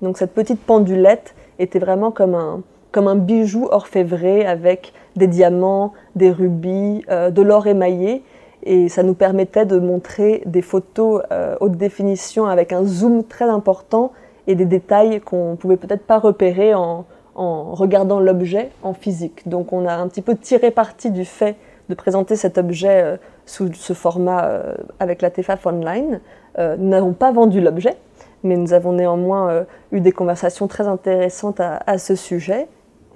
Donc 0.00 0.16
cette 0.16 0.32
petite 0.32 0.60
pendulette 0.60 1.34
était 1.58 1.78
vraiment 1.78 2.10
comme 2.10 2.34
un, 2.34 2.62
comme 2.92 3.08
un 3.08 3.16
bijou 3.16 3.68
orfévré 3.70 4.46
avec 4.46 4.92
des 5.18 5.26
diamants, 5.26 5.92
des 6.16 6.30
rubis, 6.30 7.04
euh, 7.10 7.30
de 7.30 7.42
l'or 7.42 7.66
émaillé. 7.66 8.22
Et 8.64 8.88
ça 8.88 9.02
nous 9.02 9.14
permettait 9.14 9.66
de 9.66 9.78
montrer 9.78 10.42
des 10.46 10.62
photos 10.62 11.22
euh, 11.30 11.56
haute 11.60 11.76
définition 11.76 12.46
avec 12.46 12.72
un 12.72 12.84
zoom 12.84 13.24
très 13.24 13.48
important 13.48 14.12
et 14.46 14.54
des 14.54 14.64
détails 14.64 15.20
qu'on 15.20 15.56
pouvait 15.56 15.76
peut-être 15.76 16.04
pas 16.04 16.18
repérer 16.18 16.74
en, 16.74 17.04
regardant 17.36 18.18
l'objet 18.18 18.70
en 18.82 18.94
physique. 18.94 19.48
Donc 19.48 19.72
on 19.72 19.86
a 19.86 19.94
un 19.94 20.08
petit 20.08 20.22
peu 20.22 20.34
tiré 20.34 20.72
parti 20.72 21.12
du 21.12 21.24
fait 21.24 21.54
de 21.88 21.94
présenter 21.94 22.34
cet 22.34 22.58
objet 22.58 23.02
euh, 23.04 23.16
sous 23.46 23.72
ce 23.74 23.92
format 23.92 24.50
avec 24.98 25.22
la 25.22 25.30
TFAF 25.30 25.64
online. 25.66 26.20
Nous 26.58 26.88
n'avons 26.88 27.12
pas 27.12 27.30
vendu 27.30 27.60
l'objet, 27.60 27.96
mais 28.42 28.56
nous 28.56 28.72
avons 28.72 28.92
néanmoins 28.92 29.64
eu 29.92 30.00
des 30.00 30.10
conversations 30.12 30.66
très 30.66 30.86
intéressantes 30.88 31.60
à, 31.60 31.98
ce 31.98 32.16
sujet. 32.16 32.66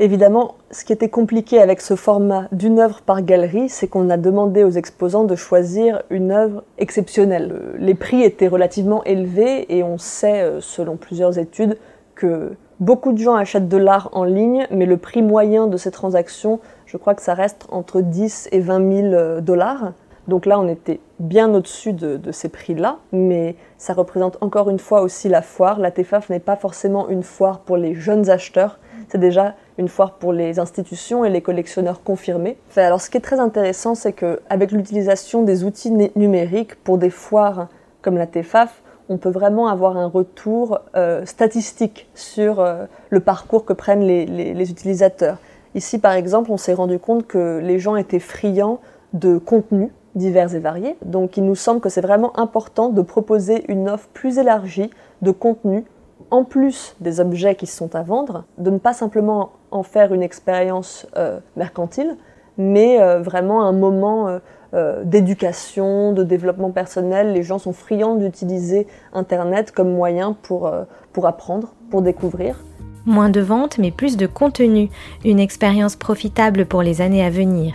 Évidemment, 0.01 0.57
ce 0.71 0.85
qui 0.85 0.93
était 0.93 1.09
compliqué 1.09 1.61
avec 1.61 1.81
ce 1.81 1.97
format 1.97 2.49
d'une 2.51 2.79
œuvre 2.79 3.03
par 3.03 3.23
galerie, 3.23 3.69
c'est 3.69 3.89
qu'on 3.89 4.11
a 4.11 4.17
demandé 4.17 4.65
aux 4.65 4.71
exposants 4.71 5.25
de 5.25 5.37
choisir 5.37 6.03
une 6.11 6.33
œuvre 6.33 6.65
exceptionnelle. 6.79 7.75
Les 7.79 7.95
prix 7.95 8.23
étaient 8.23 8.49
relativement 8.49 9.05
élevés 9.05 9.67
et 9.75 9.83
on 9.83 9.99
sait, 9.99 10.51
selon 10.61 10.97
plusieurs 10.97 11.39
études, 11.39 11.77
que 12.15 12.57
Beaucoup 12.83 13.13
de 13.13 13.19
gens 13.19 13.37
achètent 13.37 13.69
de 13.69 13.77
l'art 13.77 14.09
en 14.11 14.25
ligne, 14.25 14.67
mais 14.73 14.87
le 14.87 14.97
prix 14.97 15.23
moyen 15.23 15.69
de 15.69 15.77
ces 15.77 15.93
transactions, 15.93 16.59
je 16.85 16.97
crois 16.97 17.15
que 17.15 17.23
ça 17.23 17.33
reste 17.33 17.69
entre 17.71 18.01
10 18.01 18.49
et 18.51 18.59
20 18.59 18.93
000 18.93 19.07
euh, 19.15 19.41
dollars. 19.41 19.93
Donc 20.27 20.47
là, 20.47 20.59
on 20.59 20.67
était 20.67 20.99
bien 21.21 21.55
au-dessus 21.55 21.93
de, 21.93 22.33
ces 22.33 22.49
prix-là, 22.49 22.99
mais 23.13 23.55
ça 23.79 23.93
représente 23.93 24.37
encore 24.41 24.69
une 24.69 24.81
fois 24.81 25.03
aussi 25.03 25.29
la 25.29 25.43
foire. 25.43 25.79
La 25.79 25.93
TFAF 25.93 26.29
n'est 26.29 26.41
pas 26.41 26.57
forcément 26.57 27.09
une 27.09 27.23
foire 27.23 27.61
pour 27.61 27.77
les 27.77 27.95
jeunes 27.95 28.31
acheteurs, 28.31 28.81
c'est 29.13 29.19
déjà 29.19 29.57
une 29.77 29.89
foire 29.89 30.15
pour 30.15 30.33
les 30.33 30.59
institutions 30.59 31.23
et 31.23 31.29
les 31.29 31.43
collectionneurs 31.43 32.03
confirmés. 32.03 32.57
alors 32.77 32.99
ce 32.99 33.11
qui 33.11 33.19
est 33.19 33.21
très 33.21 33.41
intéressant, 33.41 33.95
c'est 33.95 34.15
qu'avec 34.15 34.73
l'utilisation 34.73 35.43
des 35.43 35.65
outils 35.65 35.91
numériques 36.17 36.77
pour 36.77 36.97
des 36.97 37.11
foires 37.11 37.69
comme 38.01 38.17
la 38.17 38.27
TFAF, 38.27 38.83
on 39.11 39.19
peut 39.19 39.29
vraiment 39.29 39.69
avoir 39.69 39.99
un 39.99 40.07
retour 40.07 40.79
euh, 40.97 41.27
statistique 41.27 42.09
sur 42.15 42.61
euh, 42.61 42.87
le 43.11 43.21
parcours 43.21 43.67
que 43.67 43.75
prennent 43.75 44.01
les, 44.03 44.71
utilisateurs. 44.71 45.37
Ici, 45.75 45.99
par 45.99 46.13
exemple, 46.13 46.51
on 46.51 46.57
s'est 46.57 46.73
rendu 46.73 46.99
compte 46.99 47.27
que 47.27 47.61
les 47.63 47.79
gens 47.79 47.97
étaient 47.97 48.19
friands 48.19 48.81
de 49.13 49.37
contenus 49.37 49.91
divers 50.15 50.55
et 50.55 50.59
variés. 50.59 50.97
Donc, 51.05 51.37
il 51.37 51.45
nous 51.45 51.55
semble 51.55 51.81
que 51.81 51.91
c'est 51.91 52.01
vraiment 52.01 52.39
important 52.39 52.89
de 52.89 53.03
proposer 53.03 53.65
une 53.69 53.91
offre 53.91 54.09
plus 54.15 54.39
élargie 54.39 54.91
de 55.21 55.31
contenus 55.33 55.85
en 56.33 56.43
plus 56.45 56.97
des 57.01 57.21
objets 57.21 57.55
qui 57.55 57.67
sont 57.67 57.95
à 57.95 58.03
vendre, 58.03 58.45
de 58.59 58.71
ne 58.71 58.79
pas 58.79 58.93
simplement 58.93 59.53
en 59.71 59.85
faire 59.85 60.13
une 60.13 60.23
expérience 60.23 61.07
euh, 61.17 61.39
mercantile, 61.57 62.17
mais 62.59 62.99
vraiment 63.23 63.63
un 63.63 63.73
moment 63.73 64.39
euh, 64.75 65.05
d'éducation, 65.05 66.15
de 66.15 66.25
développement 66.25 66.71
personnel. 66.71 67.35
Les 67.35 67.43
gens 67.43 67.59
sont 67.59 67.75
friands 67.75 68.15
d'utiliser 68.15 68.87
Internet 69.13 69.71
comme 69.71 69.93
moyen 69.93 70.35
euh, 70.51 70.85
pour 71.13 71.27
apprendre, 71.27 71.75
pour 71.91 72.01
découvrir. 72.01 72.57
Moins 73.05 73.29
de 73.29 73.43
ventes, 73.43 73.77
mais 73.77 73.91
plus 73.91 74.17
de 74.17 74.27
contenu. 74.27 74.89
Une 75.27 75.41
expérience 75.41 75.95
profitable 75.95 76.65
pour 76.65 76.81
les 76.81 77.03
années 77.03 77.23
à 77.23 77.29
venir. 77.29 77.75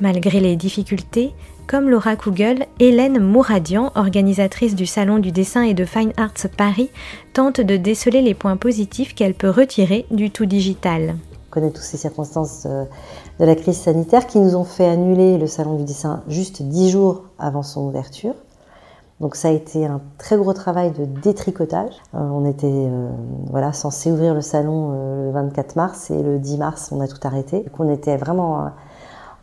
Malgré 0.00 0.40
les 0.40 0.56
difficultés, 0.56 1.32
comme 1.68 1.88
Laura 1.88 2.16
Kugel, 2.16 2.66
Hélène 2.80 3.20
Mouradian, 3.20 3.92
organisatrice 3.94 4.74
du 4.74 4.86
Salon 4.86 5.18
du 5.18 5.30
dessin 5.30 5.62
et 5.62 5.72
de 5.72 5.84
Fine 5.84 6.12
Arts 6.16 6.48
Paris, 6.56 6.90
tente 7.32 7.60
de 7.60 7.76
déceler 7.76 8.20
les 8.20 8.34
points 8.34 8.56
positifs 8.56 9.14
qu'elle 9.14 9.34
peut 9.34 9.50
retirer 9.50 10.04
du 10.10 10.30
tout 10.30 10.46
digital. 10.46 11.14
On 11.48 11.54
connaît 11.54 11.70
tous 11.70 11.82
ces 11.82 11.96
circonstances 11.96 12.66
euh, 12.66 12.84
de 13.38 13.44
la 13.44 13.54
crise 13.54 13.78
sanitaire 13.78 14.26
qui 14.26 14.40
nous 14.40 14.56
ont 14.56 14.64
fait 14.64 14.86
annuler 14.86 15.38
le 15.38 15.46
salon 15.46 15.76
du 15.76 15.84
dessin 15.84 16.22
juste 16.28 16.62
dix 16.62 16.90
jours 16.90 17.22
avant 17.38 17.62
son 17.62 17.82
ouverture. 17.82 18.34
Donc 19.20 19.36
ça 19.36 19.48
a 19.48 19.52
été 19.52 19.86
un 19.86 20.00
très 20.18 20.36
gros 20.36 20.52
travail 20.52 20.90
de 20.90 21.04
détricotage. 21.04 21.94
Euh, 22.14 22.18
on 22.18 22.44
était 22.44 22.66
euh, 22.66 23.08
voilà 23.48 23.72
censé 23.72 24.10
ouvrir 24.10 24.34
le 24.34 24.40
salon 24.40 24.90
le 25.26 25.30
24 25.30 25.76
mars 25.76 26.10
et 26.10 26.20
le 26.20 26.40
10 26.40 26.58
mars 26.58 26.90
on 26.90 27.00
a 27.00 27.06
tout 27.06 27.20
arrêté. 27.22 27.60
Donc 27.60 27.78
on 27.78 27.90
était 27.90 28.16
vraiment 28.16 28.70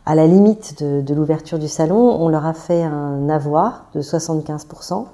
à 0.04 0.14
la 0.14 0.26
limite 0.26 0.82
de, 0.82 1.14
l'ouverture 1.14 1.58
du 1.58 1.68
salon. 1.68 1.96
On 1.96 2.28
leur 2.28 2.46
a 2.46 2.54
fait 2.54 2.82
un 2.82 3.28
avoir 3.28 3.86
de 3.94 4.02
75% 4.02 5.06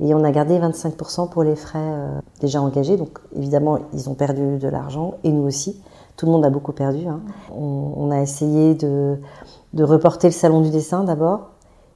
et 0.00 0.14
on 0.14 0.24
a 0.24 0.30
gardé 0.30 0.58
25% 0.58 1.28
pour 1.28 1.42
les 1.42 1.56
frais 1.56 1.94
déjà 2.40 2.62
engagés. 2.62 2.96
Donc 2.96 3.18
évidemment 3.36 3.78
ils 3.92 4.08
ont 4.08 4.14
perdu 4.14 4.58
de 4.58 4.68
l'argent 4.68 5.14
et 5.24 5.32
nous 5.32 5.42
aussi 5.42 5.80
tout 6.20 6.26
le 6.26 6.32
monde 6.32 6.44
a 6.44 6.50
beaucoup 6.50 6.72
perdu. 6.72 7.06
Hein. 7.06 7.20
On, 7.50 8.10
a 8.10 8.20
essayé 8.20 8.74
de, 8.74 9.18
reporter 9.78 10.28
le 10.28 10.34
salon 10.34 10.60
du 10.60 10.68
dessin 10.68 11.02
d'abord. 11.02 11.48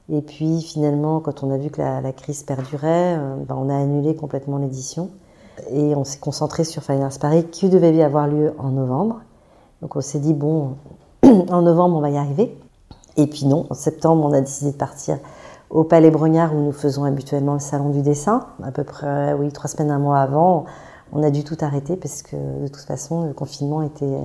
Et 0.09 0.21
puis 0.21 0.61
finalement, 0.61 1.19
quand 1.19 1.43
on 1.43 1.51
a 1.51 1.57
vu 1.57 1.69
que 1.69 1.79
la, 1.79 2.11
crise 2.11 2.41
perdurait, 2.41 3.17
euh, 3.19 3.35
ben, 3.47 3.55
on 3.55 3.69
a 3.69 3.75
annulé 3.75 4.15
complètement 4.15 4.57
l'édition. 4.57 5.11
Et 5.69 5.95
on 5.95 6.03
s'est 6.03 6.17
concentré 6.17 6.63
sur 6.63 6.81
Fine 6.81 7.03
Arts 7.03 7.19
Paris 7.19 7.45
qui 7.51 7.69
devait 7.69 8.01
avoir 8.01 8.27
lieu 8.27 8.55
en 8.57 8.69
novembre. 8.69 9.21
Donc 9.83 9.95
on 9.95 10.01
s'est 10.01 10.19
dit, 10.19 10.33
bon, 10.33 10.71
en 11.49 11.61
novembre, 11.61 11.97
on 11.97 12.01
va 12.01 12.09
y 12.09 12.17
arriver. 12.17 12.55
Et 13.17 13.27
puis 13.27 13.45
non, 13.45 13.65
en 13.69 13.73
septembre, 13.73 14.25
on 14.25 14.33
a 14.33 14.41
décidé 14.41 14.71
de 14.71 14.77
partir 14.77 15.17
au 15.69 15.83
Palais 15.83 16.11
Brognard 16.11 16.55
où 16.55 16.59
nous 16.59 16.71
faisons 16.71 17.03
habituellement 17.03 17.53
le 17.53 17.59
salon 17.59 17.89
du 17.89 18.01
dessin. 18.01 18.47
À 18.63 18.71
peu 18.71 18.83
près, 18.83 19.33
oui, 19.33 19.51
trois 19.51 19.67
semaines, 19.67 19.91
un 19.91 19.99
mois 19.99 20.19
avant, 20.19 20.65
on 21.13 21.23
a 21.23 21.31
dû 21.31 21.43
tout 21.43 21.57
arrêter 21.61 21.95
parce 21.95 22.21
que 22.21 22.35
de 22.35 22.67
toute 22.67 22.83
façon, 22.83 23.25
le 23.25 23.33
confinement 23.33 23.81
était 23.81 24.17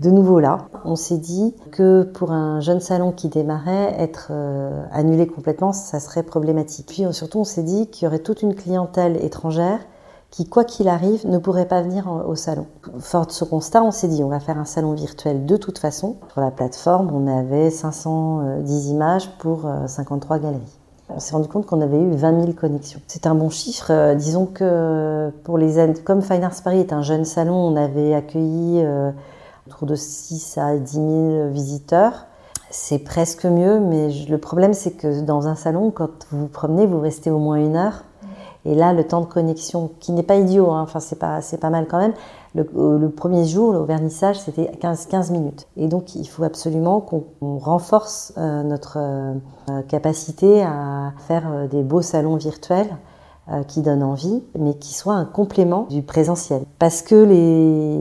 de 0.00 0.10
nouveau 0.10 0.38
là. 0.38 0.68
On 0.84 0.96
s'est 0.96 1.18
dit 1.18 1.54
que 1.72 2.02
pour 2.04 2.30
un 2.30 2.60
jeune 2.60 2.80
salon 2.80 3.10
qui 3.10 3.28
démarrait, 3.28 3.94
être 3.98 4.28
euh, 4.30 4.84
annulé 4.92 5.26
complètement, 5.26 5.72
ça 5.72 5.98
serait 5.98 6.22
problématique. 6.22 6.86
Puis 6.86 7.04
surtout, 7.12 7.40
on 7.40 7.44
s'est 7.44 7.62
dit 7.62 7.88
qu'il 7.88 8.04
y 8.04 8.08
aurait 8.08 8.18
toute 8.20 8.42
une 8.42 8.54
clientèle 8.54 9.16
étrangère 9.24 9.80
qui, 10.34 10.48
quoi 10.48 10.64
qu'il 10.64 10.88
arrive, 10.88 11.24
ne 11.28 11.38
pourrait 11.38 11.68
pas 11.68 11.80
venir 11.80 12.10
au 12.26 12.34
salon. 12.34 12.66
Fort 12.98 13.26
de 13.26 13.30
ce 13.30 13.44
constat, 13.44 13.84
on 13.84 13.92
s'est 13.92 14.08
dit 14.08 14.24
on 14.24 14.28
va 14.28 14.40
faire 14.40 14.58
un 14.58 14.64
salon 14.64 14.92
virtuel 14.92 15.46
de 15.46 15.56
toute 15.56 15.78
façon. 15.78 16.16
Sur 16.32 16.40
la 16.40 16.50
plateforme, 16.50 17.10
on 17.14 17.28
avait 17.28 17.70
510 17.70 18.88
images 18.88 19.30
pour 19.38 19.68
53 19.86 20.36
euh, 20.36 20.40
galeries. 20.40 20.78
On 21.08 21.20
s'est 21.20 21.36
rendu 21.36 21.46
compte 21.46 21.66
qu'on 21.66 21.80
avait 21.80 22.00
eu 22.00 22.10
20 22.10 22.40
000 22.40 22.52
connexions. 22.54 23.00
C'est 23.06 23.28
un 23.28 23.36
bon 23.36 23.48
chiffre. 23.48 23.92
Euh, 23.92 24.16
disons 24.16 24.46
que 24.46 25.30
pour 25.44 25.56
les 25.56 25.94
comme 26.02 26.20
Fine 26.20 26.42
Arts 26.42 26.62
Paris 26.64 26.80
est 26.80 26.92
un 26.92 27.02
jeune 27.02 27.24
salon, 27.24 27.54
on 27.54 27.76
avait 27.76 28.12
accueilli 28.12 28.82
euh, 28.82 29.12
autour 29.68 29.86
de 29.86 29.94
6 29.94 30.58
à 30.58 30.76
10 30.76 30.92
000 30.94 31.48
visiteurs. 31.50 32.26
C'est 32.70 32.98
presque 32.98 33.44
mieux, 33.44 33.78
mais 33.78 34.08
le 34.28 34.38
problème 34.38 34.74
c'est 34.74 34.90
que 34.90 35.20
dans 35.20 35.46
un 35.46 35.54
salon, 35.54 35.92
quand 35.92 36.10
vous 36.32 36.40
vous 36.40 36.48
promenez, 36.48 36.86
vous 36.86 36.98
restez 36.98 37.30
au 37.30 37.38
moins 37.38 37.56
une 37.56 37.76
heure. 37.76 38.02
Et 38.66 38.74
là, 38.74 38.92
le 38.92 39.04
temps 39.04 39.20
de 39.20 39.26
connexion, 39.26 39.90
qui 40.00 40.12
n'est 40.12 40.22
pas 40.22 40.36
idiot, 40.36 40.70
hein, 40.70 40.82
enfin 40.82 41.00
c'est 41.00 41.18
pas, 41.18 41.40
pas 41.60 41.70
mal 41.70 41.86
quand 41.86 41.98
même, 41.98 42.14
le, 42.54 42.66
euh, 42.76 43.08
premier 43.08 43.44
jour, 43.44 43.72
le 43.72 43.80
vernissage, 43.84 44.40
c'était 44.40 44.70
15, 44.80 45.06
15 45.06 45.30
minutes. 45.32 45.66
Et 45.76 45.88
donc, 45.88 46.14
il 46.14 46.26
faut 46.26 46.44
absolument 46.44 47.00
qu'on 47.00 47.58
renforce 47.58 48.32
euh, 48.38 48.62
notre 48.62 48.96
euh, 48.98 49.82
capacité 49.88 50.62
à 50.62 51.12
faire 51.26 51.68
des 51.68 51.82
beaux 51.82 52.02
salons 52.02 52.36
virtuels 52.36 52.96
qui 53.68 53.82
donnent 53.82 54.02
envie, 54.02 54.42
mais 54.58 54.72
qui 54.72 54.94
soient 54.94 55.12
un 55.12 55.26
complément 55.26 55.86
du 55.90 56.00
présentiel. 56.00 56.62
Parce 56.78 57.02
que 57.02 57.14
les, 57.14 57.98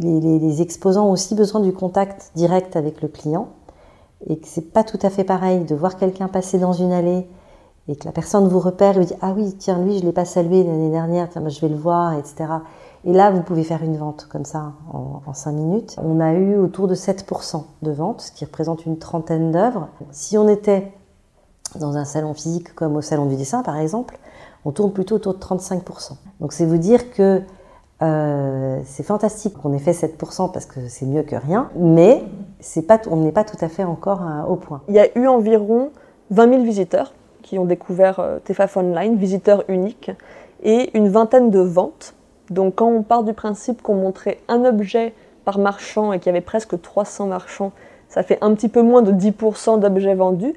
les, 0.00 0.38
les, 0.40 0.62
exposants 0.62 1.06
ont 1.06 1.12
aussi 1.12 1.36
besoin 1.36 1.60
du 1.60 1.72
contact 1.72 2.32
direct 2.34 2.74
avec 2.74 3.00
le 3.00 3.06
client 3.06 3.50
et 4.26 4.36
que 4.36 4.48
c'est 4.48 4.72
pas 4.72 4.82
tout 4.82 4.98
à 5.02 5.10
fait 5.10 5.22
pareil 5.22 5.60
de 5.60 5.76
voir 5.76 5.96
quelqu'un 5.96 6.26
passer 6.26 6.58
dans 6.58 6.72
une 6.72 6.92
allée 6.92 7.28
et 7.88 7.96
que 7.96 8.04
la 8.04 8.12
personne 8.12 8.48
vous 8.48 8.60
repère 8.60 8.96
et 8.96 9.00
vous 9.00 9.06
dit 9.06 9.14
ah 9.20 9.32
oui 9.36 9.54
tiens 9.58 9.78
lui 9.82 9.98
je 9.98 10.04
l'ai 10.04 10.12
pas 10.12 10.24
salué 10.24 10.64
l'année 10.64 10.90
dernière 10.90 11.28
tiens 11.28 11.46
je 11.48 11.60
vais 11.60 11.68
le 11.68 11.76
voir 11.76 12.14
etc 12.14 12.46
et 13.06 13.12
là, 13.12 13.30
vous 13.30 13.42
pouvez 13.42 13.64
faire 13.64 13.82
une 13.82 13.96
vente 13.96 14.26
comme 14.30 14.46
ça 14.46 14.72
en, 14.92 15.20
en 15.26 15.34
5 15.34 15.52
minutes. 15.52 15.96
On 16.02 16.20
a 16.20 16.32
eu 16.32 16.56
autour 16.56 16.88
de 16.88 16.94
7% 16.94 17.62
de 17.82 17.90
ventes, 17.90 18.22
ce 18.22 18.32
qui 18.32 18.44
représente 18.46 18.86
une 18.86 18.98
trentaine 18.98 19.52
d'œuvres. 19.52 19.88
Si 20.10 20.38
on 20.38 20.48
était 20.48 20.92
dans 21.78 21.96
un 21.96 22.04
salon 22.04 22.32
physique 22.32 22.74
comme 22.74 22.96
au 22.96 23.02
salon 23.02 23.26
du 23.26 23.36
dessin 23.36 23.62
par 23.62 23.76
exemple, 23.76 24.18
on 24.64 24.72
tourne 24.72 24.92
plutôt 24.92 25.16
autour 25.16 25.34
de 25.34 25.38
35%. 25.38 26.12
Donc 26.40 26.54
c'est 26.54 26.64
vous 26.64 26.78
dire 26.78 27.10
que 27.10 27.42
euh, 28.02 28.80
c'est 28.86 29.02
fantastique 29.02 29.54
qu'on 29.54 29.74
ait 29.74 29.78
fait 29.78 29.92
7% 29.92 30.50
parce 30.50 30.64
que 30.64 30.88
c'est 30.88 31.04
mieux 31.04 31.22
que 31.22 31.36
rien, 31.36 31.68
mais 31.76 32.24
pas, 32.88 32.98
on 33.10 33.16
n'est 33.16 33.32
pas 33.32 33.44
tout 33.44 33.58
à 33.60 33.68
fait 33.68 33.84
encore 33.84 34.22
au 34.48 34.56
point. 34.56 34.80
Il 34.88 34.94
y 34.94 34.98
a 34.98 35.18
eu 35.18 35.26
environ 35.26 35.90
20 36.30 36.48
000 36.48 36.62
visiteurs 36.62 37.12
qui 37.44 37.58
ont 37.60 37.66
découvert 37.66 38.18
euh, 38.18 38.38
TFAF 38.44 38.76
Online, 38.76 39.16
visiteurs 39.16 39.62
uniques, 39.68 40.10
et 40.64 40.90
une 40.96 41.08
vingtaine 41.08 41.50
de 41.50 41.60
ventes 41.60 42.14
donc 42.50 42.76
quand 42.76 42.88
on 42.88 43.02
part 43.02 43.24
du 43.24 43.32
principe 43.32 43.82
qu'on 43.82 43.94
montrait 43.94 44.38
un 44.48 44.64
objet 44.64 45.14
par 45.44 45.58
marchand 45.58 46.12
et 46.12 46.18
qu'il 46.18 46.26
y 46.26 46.30
avait 46.30 46.40
presque 46.40 46.80
300 46.80 47.26
marchands, 47.26 47.72
ça 48.08 48.22
fait 48.22 48.38
un 48.42 48.54
petit 48.54 48.68
peu 48.68 48.82
moins 48.82 49.02
de 49.02 49.12
10% 49.12 49.80
d'objets 49.80 50.14
vendus. 50.14 50.54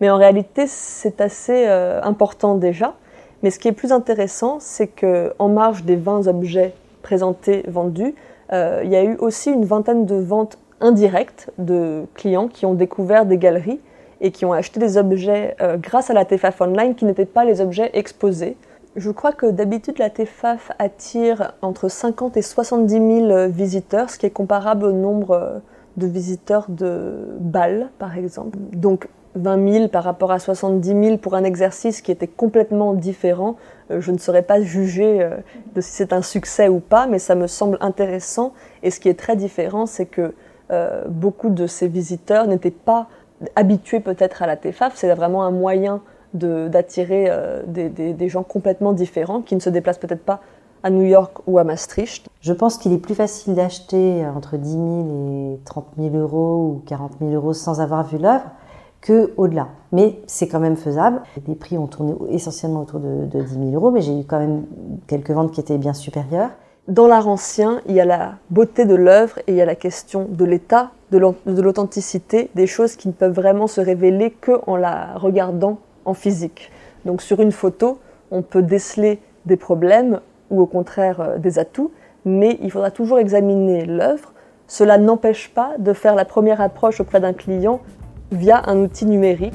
Mais 0.00 0.10
en 0.10 0.16
réalité, 0.16 0.66
c'est 0.66 1.20
assez 1.20 1.64
euh, 1.66 2.02
important 2.02 2.56
déjà. 2.56 2.94
Mais 3.42 3.50
ce 3.50 3.58
qui 3.58 3.68
est 3.68 3.72
plus 3.72 3.92
intéressant, 3.92 4.58
c'est 4.60 4.88
qu'en 4.88 5.48
marge 5.48 5.84
des 5.84 5.96
20 5.96 6.26
objets 6.26 6.74
présentés, 7.02 7.62
vendus, 7.68 8.14
il 8.52 8.88
y 8.88 8.94
a 8.94 9.02
eu 9.02 9.16
aussi 9.16 9.50
une 9.50 9.64
vingtaine 9.64 10.06
de 10.06 10.14
ventes 10.14 10.58
indirectes 10.80 11.50
de 11.58 12.04
clients 12.14 12.46
qui 12.46 12.66
ont 12.66 12.74
découvert 12.74 13.26
des 13.26 13.36
galeries 13.36 13.80
et 14.24 14.32
qui 14.32 14.44
ont 14.44 14.52
acheté 14.52 14.80
des 14.80 14.98
objets 14.98 15.54
grâce 15.78 16.10
à 16.10 16.14
la 16.14 16.24
TFAF 16.24 16.60
online 16.60 16.96
qui 16.96 17.04
n'étaient 17.04 17.26
pas 17.26 17.44
les 17.44 17.60
objets 17.60 17.90
exposés. 17.92 18.56
Je 18.96 19.10
crois 19.10 19.32
que 19.32 19.46
d'habitude 19.46 19.98
la 19.98 20.10
TFAF 20.10 20.72
attire 20.78 21.52
entre 21.62 21.88
50 21.88 22.36
et 22.36 22.42
70 22.42 22.92
000 23.28 23.48
visiteurs, 23.48 24.10
ce 24.10 24.18
qui 24.18 24.26
est 24.26 24.30
comparable 24.30 24.86
au 24.86 24.92
nombre 24.92 25.60
de 25.96 26.06
visiteurs 26.06 26.66
de 26.68 27.36
Bâle, 27.38 27.90
par 27.98 28.16
exemple. 28.16 28.58
Donc 28.72 29.08
20 29.36 29.72
000 29.72 29.88
par 29.88 30.04
rapport 30.04 30.30
à 30.30 30.38
70 30.38 30.88
000 30.88 31.16
pour 31.18 31.34
un 31.34 31.44
exercice 31.44 32.00
qui 32.00 32.12
était 32.12 32.28
complètement 32.28 32.94
différent. 32.94 33.56
Euh, 33.90 34.00
je 34.00 34.12
ne 34.12 34.18
saurais 34.18 34.42
pas 34.42 34.60
juger 34.60 35.22
euh, 35.22 35.30
de 35.74 35.80
si 35.80 35.90
c'est 35.92 36.12
un 36.12 36.22
succès 36.22 36.68
ou 36.68 36.80
pas, 36.80 37.06
mais 37.06 37.18
ça 37.18 37.34
me 37.34 37.46
semble 37.46 37.78
intéressant. 37.80 38.52
Et 38.82 38.90
ce 38.90 39.00
qui 39.00 39.08
est 39.08 39.18
très 39.18 39.36
différent, 39.36 39.86
c'est 39.86 40.06
que 40.06 40.34
euh, 40.70 41.04
beaucoup 41.08 41.50
de 41.50 41.66
ces 41.66 41.88
visiteurs 41.88 42.46
n'étaient 42.46 42.70
pas 42.70 43.08
habitués 43.56 44.00
peut-être 44.00 44.42
à 44.42 44.46
la 44.46 44.56
TFAF. 44.56 44.94
C'est 44.96 45.12
vraiment 45.14 45.44
un 45.44 45.50
moyen 45.50 46.00
d'attirer 46.32 47.30
des, 47.68 47.88
des, 47.88 48.28
gens 48.28 48.42
complètement 48.42 48.92
différents 48.92 49.40
qui 49.40 49.54
ne 49.54 49.60
se 49.60 49.70
déplacent 49.70 49.98
peut-être 49.98 50.24
pas 50.24 50.40
à 50.82 50.90
New 50.90 51.02
York 51.02 51.38
ou 51.46 51.58
à 51.58 51.64
Maastricht. 51.64 52.28
Je 52.40 52.52
pense 52.52 52.76
qu'il 52.76 52.92
est 52.92 52.98
plus 52.98 53.14
facile 53.14 53.54
d'acheter 53.54 54.26
entre 54.26 54.56
10 54.56 54.70
000 54.70 55.54
et 55.54 55.60
30 55.64 55.86
000 55.98 56.16
euros 56.16 56.76
ou 56.76 56.82
40 56.86 57.12
000 57.20 57.32
euros 57.32 57.54
sans 57.54 57.80
avoir 57.80 58.04
vu 58.06 58.18
l'œuvre 58.18 58.44
que 59.00 59.32
au-delà. 59.36 59.68
Mais 59.92 60.18
c'est 60.26 60.46
quand 60.46 60.60
même 60.60 60.76
faisable. 60.76 61.22
Les 61.48 61.54
prix 61.54 61.78
ont 61.78 61.86
tourné 61.86 62.14
essentiellement 62.30 62.82
autour 62.82 63.00
de, 63.00 63.26
10 63.26 63.52
000 63.52 63.70
euros, 63.72 63.90
mais 63.90 64.02
j'ai 64.02 64.18
eu 64.18 64.24
quand 64.24 64.38
même 64.38 64.64
quelques 65.06 65.30
ventes 65.30 65.52
qui 65.52 65.60
étaient 65.60 65.78
bien 65.78 65.94
supérieures. 65.94 66.50
Dans 66.88 67.06
l'art 67.06 67.28
ancien, 67.28 67.80
il 67.86 67.94
y 67.94 68.00
a 68.00 68.04
la 68.04 68.34
beauté 68.50 68.84
de 68.84 68.94
l'œuvre 68.94 69.38
et 69.46 69.52
il 69.52 69.54
y 69.54 69.62
a 69.62 69.66
la 69.66 69.74
question 69.74 70.26
de 70.28 70.44
l'état, 70.44 70.90
de 71.18 71.62
l'authenticité, 71.62 72.50
des 72.54 72.66
choses 72.66 72.96
qui 72.96 73.08
ne 73.08 73.12
peuvent 73.12 73.32
vraiment 73.32 73.66
se 73.66 73.80
révéler 73.80 74.30
que 74.30 74.52
en 74.66 74.76
la 74.76 75.14
regardant 75.16 75.78
en 76.04 76.14
physique. 76.14 76.70
Donc 77.04 77.22
sur 77.22 77.40
une 77.40 77.52
photo, 77.52 77.98
on 78.30 78.42
peut 78.42 78.62
déceler 78.62 79.20
des 79.46 79.56
problèmes 79.56 80.20
ou 80.50 80.60
au 80.60 80.66
contraire 80.66 81.20
euh, 81.20 81.38
des 81.38 81.58
atouts, 81.58 81.90
mais 82.24 82.58
il 82.62 82.70
faudra 82.70 82.90
toujours 82.90 83.18
examiner 83.18 83.84
l'œuvre. 83.84 84.32
Cela 84.66 84.98
n'empêche 84.98 85.50
pas 85.52 85.72
de 85.78 85.92
faire 85.92 86.14
la 86.14 86.24
première 86.24 86.60
approche 86.60 87.00
auprès 87.00 87.20
d'un 87.20 87.34
client 87.34 87.80
via 88.32 88.62
un 88.66 88.78
outil 88.78 89.06
numérique. 89.06 89.54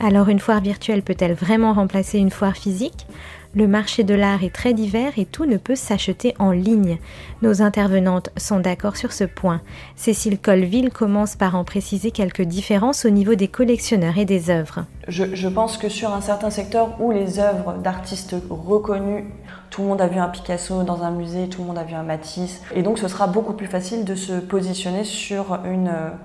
Alors 0.00 0.28
une 0.28 0.40
foire 0.40 0.60
virtuelle 0.60 1.02
peut-elle 1.02 1.34
vraiment 1.34 1.72
remplacer 1.72 2.18
une 2.18 2.30
foire 2.30 2.56
physique? 2.56 3.06
Le 3.54 3.68
marché 3.68 4.02
de 4.04 4.14
l'art 4.14 4.44
est 4.44 4.54
très 4.54 4.72
divers 4.72 5.12
et 5.18 5.26
tout 5.26 5.44
ne 5.44 5.56
peut 5.56 5.76
s'acheter 5.76 6.34
en 6.38 6.50
ligne. 6.50 6.98
Nos 7.42 7.62
intervenantes 7.62 8.30
sont 8.36 8.60
d'accord 8.60 8.96
sur 8.96 9.12
ce 9.12 9.24
point. 9.24 9.60
Cécile 9.96 10.38
Colville 10.38 10.90
commence 10.90 11.36
par 11.36 11.54
en 11.54 11.64
préciser 11.64 12.10
quelques 12.10 12.42
différences 12.42 13.04
au 13.04 13.10
niveau 13.10 13.34
des 13.34 13.48
collectionneurs 13.48 14.18
et 14.18 14.24
des 14.24 14.50
œuvres. 14.50 14.84
Je, 15.08 15.48
pense 15.48 15.78
que 15.78 15.88
sur 15.88 16.14
un 16.14 16.20
certain 16.20 16.50
secteur 16.50 17.00
où 17.00 17.10
les 17.10 17.40
œuvres 17.40 17.74
d'artistes 17.82 18.36
reconnus, 18.48 19.24
tout 19.70 19.82
le 19.82 19.88
monde 19.88 20.00
a 20.00 20.06
vu 20.06 20.18
un 20.18 20.28
Picasso 20.28 20.82
dans 20.84 21.02
un 21.02 21.10
musée, 21.10 21.48
tout 21.48 21.62
le 21.62 21.66
monde 21.66 21.78
a 21.78 21.82
vu 21.82 21.94
un 21.94 22.04
Matisse, 22.04 22.60
et 22.74 22.82
donc 22.82 22.98
ce 22.98 23.08
sera 23.08 23.26
beaucoup 23.26 23.54
plus 23.54 23.66
facile 23.66 24.04
de 24.04 24.14
se 24.14 24.34
positionner 24.34 25.02
sur 25.02 25.58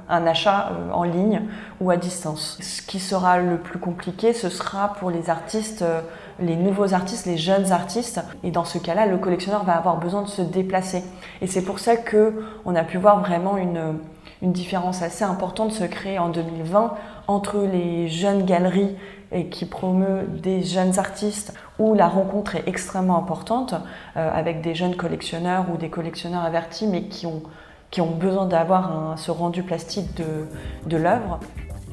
un 0.09 0.27
achat 0.27 0.71
euh, 0.71 0.91
en 0.91 1.03
ligne 1.03 1.41
ou 1.79 1.89
à 1.89 1.97
distance. 1.97 2.57
Ce 2.61 2.81
qui 2.81 2.99
sera 2.99 3.39
le 3.39 3.57
plus 3.57 3.79
compliqué, 3.79 4.33
ce 4.33 4.49
sera 4.49 4.93
pour 4.95 5.09
les 5.09 5.29
artistes 5.29 5.81
euh, 5.81 6.01
les 6.39 6.55
nouveaux 6.55 6.93
artistes, 6.93 7.25
les 7.25 7.37
jeunes 7.37 7.71
artistes. 7.71 8.21
Et 8.43 8.51
dans 8.51 8.65
ce 8.65 8.77
cas-là, 8.77 9.05
le 9.05 9.17
collectionneur 9.17 9.63
va 9.63 9.73
avoir 9.73 9.97
besoin 9.97 10.21
de 10.21 10.27
se 10.27 10.41
déplacer. 10.41 11.03
Et 11.41 11.47
c'est 11.47 11.63
pour 11.63 11.79
ça 11.79 11.95
que 11.95 12.33
on 12.65 12.75
a 12.75 12.83
pu 12.83 12.97
voir 12.97 13.21
vraiment 13.21 13.57
une, 13.57 13.99
différence 14.41 15.01
assez 15.01 15.23
importante 15.23 15.71
se 15.71 15.83
créer 15.83 16.19
en 16.19 16.29
2020 16.29 16.93
entre 17.27 17.57
les 17.59 18.07
jeunes 18.07 18.45
galeries 18.45 18.95
et 19.31 19.47
qui 19.47 19.65
promeut 19.65 20.27
des 20.27 20.61
jeunes 20.61 20.99
artistes 20.99 21.55
où 21.79 21.95
la 21.95 22.07
rencontre 22.07 22.55
est 22.55 22.63
extrêmement 22.67 23.17
importante 23.17 23.73
euh, 24.15 24.29
avec 24.31 24.61
des 24.61 24.75
jeunes 24.75 24.95
collectionneurs 24.95 25.65
ou 25.73 25.77
des 25.77 25.89
collectionneurs 25.89 26.45
avertis 26.45 26.85
mais 26.85 27.05
qui 27.05 27.25
ont, 27.25 27.41
qui 27.89 27.99
ont 27.99 28.11
besoin 28.11 28.45
d'avoir 28.45 29.17
ce 29.17 29.31
rendu 29.31 29.63
plastique 29.63 30.15
de, 30.15 30.47
de 30.87 30.97
l'œuvre. 30.97 31.39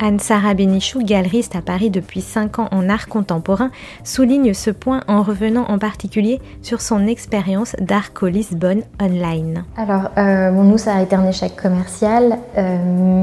Anne-Sara 0.01 0.55
Benichou, 0.55 1.03
galeriste 1.03 1.57
à 1.57 1.63
Paris 1.63 1.91
depuis 1.91 2.21
5 2.21 2.59
ans 2.59 2.69
en 2.73 2.89
art 2.89 3.09
contemporain, 3.09 3.71
souligne 4.03 4.55
ce 4.55 4.71
point 4.71 5.03
en 5.09 5.23
revenant 5.23 5.65
en 5.69 5.79
particulier 5.79 6.41
sur 6.63 6.81
son 6.81 7.07
expérience 7.07 7.77
d'Arco 7.81 8.27
Lisbonne 8.27 8.83
online. 9.01 9.65
Alors, 9.77 10.11
euh, 10.19 10.51
nous, 10.51 10.79
ça 10.79 10.97
a 10.97 11.03
été 11.03 11.17
un 11.17 11.29
échec 11.29 11.57
commercial, 11.57 12.39
euh, 12.57 12.79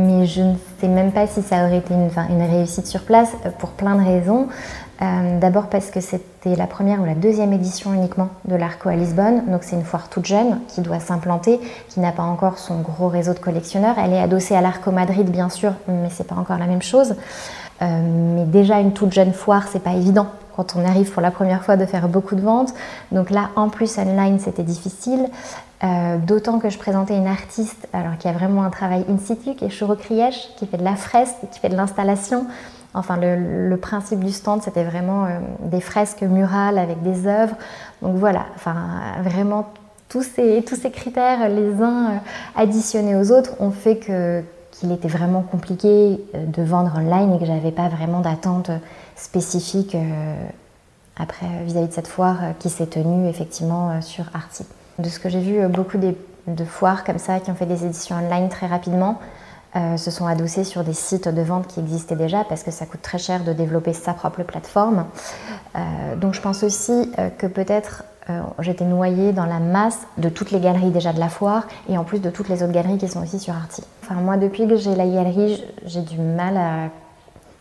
mais 0.07 0.25
je 0.25 0.41
ne 0.41 0.55
sais 0.79 0.87
même 0.87 1.11
pas 1.11 1.27
si 1.27 1.41
ça 1.41 1.65
aurait 1.65 1.79
été 1.79 1.93
une, 1.93 2.09
une 2.29 2.49
réussite 2.49 2.87
sur 2.87 3.01
place 3.01 3.33
euh, 3.45 3.49
pour 3.57 3.71
plein 3.71 3.95
de 3.95 4.03
raisons. 4.03 4.47
Euh, 5.01 5.39
d'abord 5.39 5.67
parce 5.67 5.89
que 5.89 5.99
c'était 5.99 6.55
la 6.55 6.67
première 6.67 7.01
ou 7.01 7.05
la 7.05 7.15
deuxième 7.15 7.53
édition 7.53 7.91
uniquement 7.91 8.29
de 8.45 8.55
l'Arco 8.55 8.87
à 8.87 8.95
Lisbonne, 8.95 9.49
donc 9.49 9.63
c'est 9.63 9.75
une 9.75 9.83
foire 9.83 10.09
toute 10.09 10.27
jeune 10.27 10.59
qui 10.67 10.81
doit 10.81 10.99
s'implanter, 10.99 11.59
qui 11.89 11.99
n'a 11.99 12.11
pas 12.11 12.21
encore 12.21 12.59
son 12.59 12.81
gros 12.81 13.07
réseau 13.07 13.33
de 13.33 13.39
collectionneurs. 13.39 13.95
Elle 13.97 14.13
est 14.13 14.21
adossée 14.21 14.55
à 14.55 14.61
l'Arco 14.61 14.91
Madrid 14.91 15.27
bien 15.31 15.49
sûr, 15.49 15.73
mais 15.87 16.09
c'est 16.11 16.27
pas 16.27 16.35
encore 16.35 16.59
la 16.59 16.67
même 16.67 16.83
chose. 16.83 17.15
Euh, 17.81 18.35
mais 18.35 18.45
déjà 18.45 18.79
une 18.79 18.93
toute 18.93 19.11
jeune 19.11 19.33
foire, 19.33 19.67
c'est 19.71 19.83
pas 19.83 19.93
évident 19.93 20.27
quand 20.55 20.75
on 20.75 20.85
arrive 20.85 21.11
pour 21.11 21.21
la 21.21 21.31
première 21.31 21.63
fois 21.63 21.77
de 21.77 21.85
faire 21.85 22.07
beaucoup 22.07 22.35
de 22.35 22.41
ventes. 22.41 22.73
Donc 23.11 23.31
là, 23.31 23.49
en 23.55 23.69
plus 23.69 23.97
online, 23.97 24.37
c'était 24.39 24.63
difficile. 24.63 25.27
Euh, 25.83 26.17
d'autant 26.17 26.59
que 26.59 26.69
je 26.69 26.77
présentais 26.77 27.17
une 27.17 27.25
artiste 27.25 27.87
alors 27.91 28.15
qui 28.19 28.27
a 28.27 28.33
vraiment 28.33 28.63
un 28.63 28.69
travail 28.69 29.03
in 29.09 29.17
situ, 29.17 29.55
qui 29.55 29.65
est 29.65 29.79
Choro 29.79 29.95
qui 29.95 30.67
fait 30.67 30.77
de 30.77 30.83
la 30.83 30.95
fresque, 30.95 31.37
qui 31.51 31.59
fait 31.59 31.69
de 31.69 31.75
l'installation. 31.75 32.45
Enfin, 32.93 33.17
le, 33.17 33.75
principe 33.77 34.23
du 34.23 34.31
stand, 34.31 34.61
c'était 34.61 34.83
vraiment 34.83 35.25
euh, 35.25 35.39
des 35.61 35.79
fresques 35.79 36.23
murales 36.23 36.77
avec 36.77 37.01
des 37.03 37.25
œuvres. 37.25 37.55
Donc 38.01 38.15
voilà, 38.17 38.45
enfin, 38.55 38.75
vraiment, 39.23 39.69
tous 40.09 40.23
ces, 40.23 40.61
tous 40.67 40.75
ces 40.75 40.91
critères, 40.91 41.47
les 41.47 41.81
uns 41.81 42.11
euh, 42.11 42.17
additionnés 42.57 43.15
aux 43.15 43.31
autres, 43.31 43.53
ont 43.59 43.71
fait 43.71 43.97
qu'il 43.97 44.91
était 44.91 45.07
vraiment 45.07 45.41
compliqué 45.41 46.19
euh, 46.35 46.45
de 46.45 46.63
vendre 46.63 46.93
online 46.97 47.33
et 47.35 47.39
que 47.39 47.45
j'avais 47.45 47.71
pas 47.71 47.87
vraiment 47.87 48.19
d'attente 48.19 48.71
spécifique 49.15 49.95
après 51.15 51.45
vis-à-vis 51.63 51.89
de 51.89 51.93
cette 51.93 52.07
foire 52.07 52.39
qui 52.57 52.69
s'est 52.69 52.87
tenue 52.87 53.29
effectivement 53.29 54.01
sur 54.01 54.25
Arty. 54.33 54.65
De 54.97 55.07
ce 55.09 55.19
que 55.19 55.29
j'ai 55.29 55.41
vu, 55.41 55.67
beaucoup 55.67 55.99
de 55.99 56.63
foires 56.65 57.03
comme 57.03 57.19
ça 57.19 57.39
qui 57.39 57.51
ont 57.51 57.55
fait 57.55 57.67
des 57.67 57.85
éditions 57.85 58.15
online 58.15 58.49
très 58.49 58.65
rapidement. 58.65 59.19
Euh, 59.77 59.95
se 59.95 60.11
sont 60.11 60.25
adossés 60.25 60.65
sur 60.65 60.83
des 60.83 60.93
sites 60.93 61.29
de 61.29 61.41
vente 61.41 61.65
qui 61.65 61.79
existaient 61.79 62.17
déjà 62.17 62.43
parce 62.43 62.61
que 62.61 62.71
ça 62.71 62.85
coûte 62.85 63.01
très 63.01 63.17
cher 63.17 63.41
de 63.45 63.53
développer 63.53 63.93
sa 63.93 64.13
propre 64.13 64.43
plateforme. 64.43 65.05
Euh, 65.77 66.17
donc 66.17 66.33
je 66.33 66.41
pense 66.41 66.63
aussi 66.63 67.09
euh, 67.17 67.29
que 67.29 67.47
peut-être 67.47 68.03
j'étais 68.59 68.85
noyée 68.85 69.33
dans 69.33 69.45
la 69.45 69.59
masse 69.59 69.99
de 70.17 70.29
toutes 70.29 70.51
les 70.51 70.61
galeries 70.61 70.91
déjà 70.91 71.11
de 71.11 71.19
la 71.19 71.27
foire 71.27 71.67
et 71.89 71.97
en 71.97 72.05
plus 72.05 72.19
de 72.19 72.29
toutes 72.29 72.47
les 72.47 72.63
autres 72.63 72.71
galeries 72.71 72.97
qui 72.97 73.09
sont 73.09 73.21
aussi 73.21 73.39
sur 73.39 73.53
Arty. 73.53 73.83
Enfin 74.03 74.15
moi 74.21 74.37
depuis 74.37 74.67
que 74.69 74.77
j'ai 74.77 74.95
la 74.95 75.05
galerie, 75.05 75.61
j'ai 75.85 76.01
du 76.01 76.17
mal 76.17 76.55
à 76.55 76.89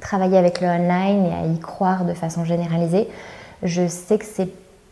travailler 0.00 0.38
avec 0.38 0.60
le 0.60 0.68
online 0.68 1.26
et 1.26 1.32
à 1.32 1.46
y 1.46 1.58
croire 1.58 2.04
de 2.04 2.14
façon 2.14 2.44
généralisée. 2.44 3.08
Je 3.64 3.88
sais 3.88 4.18
que 4.18 4.26
c'est 4.26 4.48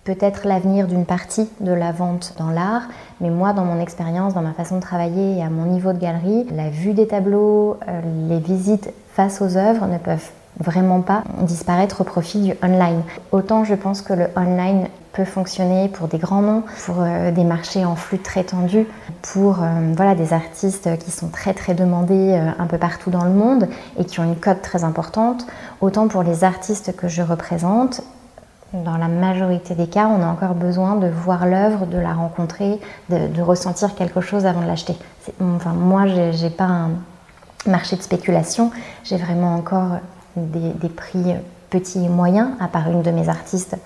peut-être 0.09 0.49
l'avenir 0.49 0.87
d'une 0.87 1.05
partie 1.05 1.51
de 1.61 1.71
la 1.71 1.93
vente 1.93 2.33
dans 2.39 2.49
l'art, 2.49 2.85
mais 3.21 3.29
moi, 3.29 3.53
dans 3.53 3.67
mon 3.67 3.79
expérience, 3.79 4.33
dans 4.33 4.41
ma 4.41 4.55
façon 4.55 4.77
de 4.77 4.81
travailler 4.81 5.37
et 5.37 5.43
à 5.43 5.51
mon 5.51 5.67
niveau 5.67 5.93
de 5.93 5.99
galerie, 5.99 6.47
la 6.51 6.71
vue 6.71 6.95
des 6.95 7.07
tableaux, 7.07 7.77
euh, 7.87 8.01
les 8.27 8.39
visites 8.39 8.91
face 9.13 9.43
aux 9.43 9.59
œuvres 9.59 9.87
ne 9.87 9.99
peuvent 9.99 10.31
vraiment 10.61 11.03
pas 11.03 11.25
disparaître 11.43 12.01
au 12.01 12.05
profit 12.05 12.41
du 12.41 12.55
online. 12.63 13.03
Autant 13.33 13.65
je 13.65 13.75
pense 13.75 14.01
que 14.01 14.15
le 14.15 14.29
online 14.35 14.89
peut 15.13 15.27
fonctionner 15.27 15.89
pour 15.89 16.09
des 16.09 16.17
grands 16.17 16.41
noms, 16.41 16.63
pour 16.87 16.97
euh, 17.01 17.31
des 17.31 17.45
marchés 17.45 17.85
en 17.85 17.95
flux 17.95 18.19
très 18.19 18.45
tendus, 18.45 18.87
pour 19.21 19.63
euh, 19.63 19.93
voilà, 19.95 20.15
des 20.15 20.33
artistes 20.33 20.89
qui 21.01 21.11
sont 21.11 21.29
très 21.29 21.53
très 21.53 21.75
demandés 21.75 22.41
un 22.59 22.67
peu 22.67 22.79
partout 22.79 23.11
dans 23.11 23.25
le 23.25 23.33
monde 23.33 23.69
et 23.99 24.07
qui 24.07 24.21
ont 24.21 24.25
une 24.25 24.37
cote 24.37 24.63
très 24.63 24.85
importante, 24.85 25.47
autant 25.83 26.09
pour 26.09 26.23
les 26.23 26.45
artistes 26.45 26.97
que 26.97 27.09
je 27.09 27.21
représente, 27.21 28.01
dans 28.73 28.99
la 28.99 29.09
majorité 29.09 29.75
des 29.75 29.87
cas, 29.87 30.09
on 30.09 30.23
a 30.23 30.27
encore 30.27 30.55
besoin 30.55 30.97
de 30.97 31.09
voir 31.09 31.47
l'œuvre, 31.47 31.87
de 31.87 31.99
la 31.99 32.13
rencontrer, 32.13 32.81
de, 33.09 33.41
ressentir 33.41 33.95
quelque 33.95 34.21
chose 34.21 34.45
avant 34.45 34.61
de 34.61 34.67
l'acheter. 34.67 34.97
Enfin, 35.41 35.73
moi, 35.73 36.07
je 36.07 36.43
n'ai 36.43 36.51
pas 36.51 36.65
un 36.65 36.91
marché 37.67 37.97
de 37.97 38.03
spéculation, 38.03 38.71
j'ai 39.05 39.17
vraiment 39.17 39.55
encore 39.55 39.99
des, 40.37 40.89
prix 40.89 41.35
petits 41.71 42.05
et 42.05 42.09
moyens, 42.09 42.51
à 42.61 42.69
part 42.69 42.91
une 42.91 43.03
de 43.03 43.11
mes 43.11 43.29
artistes 43.29 43.77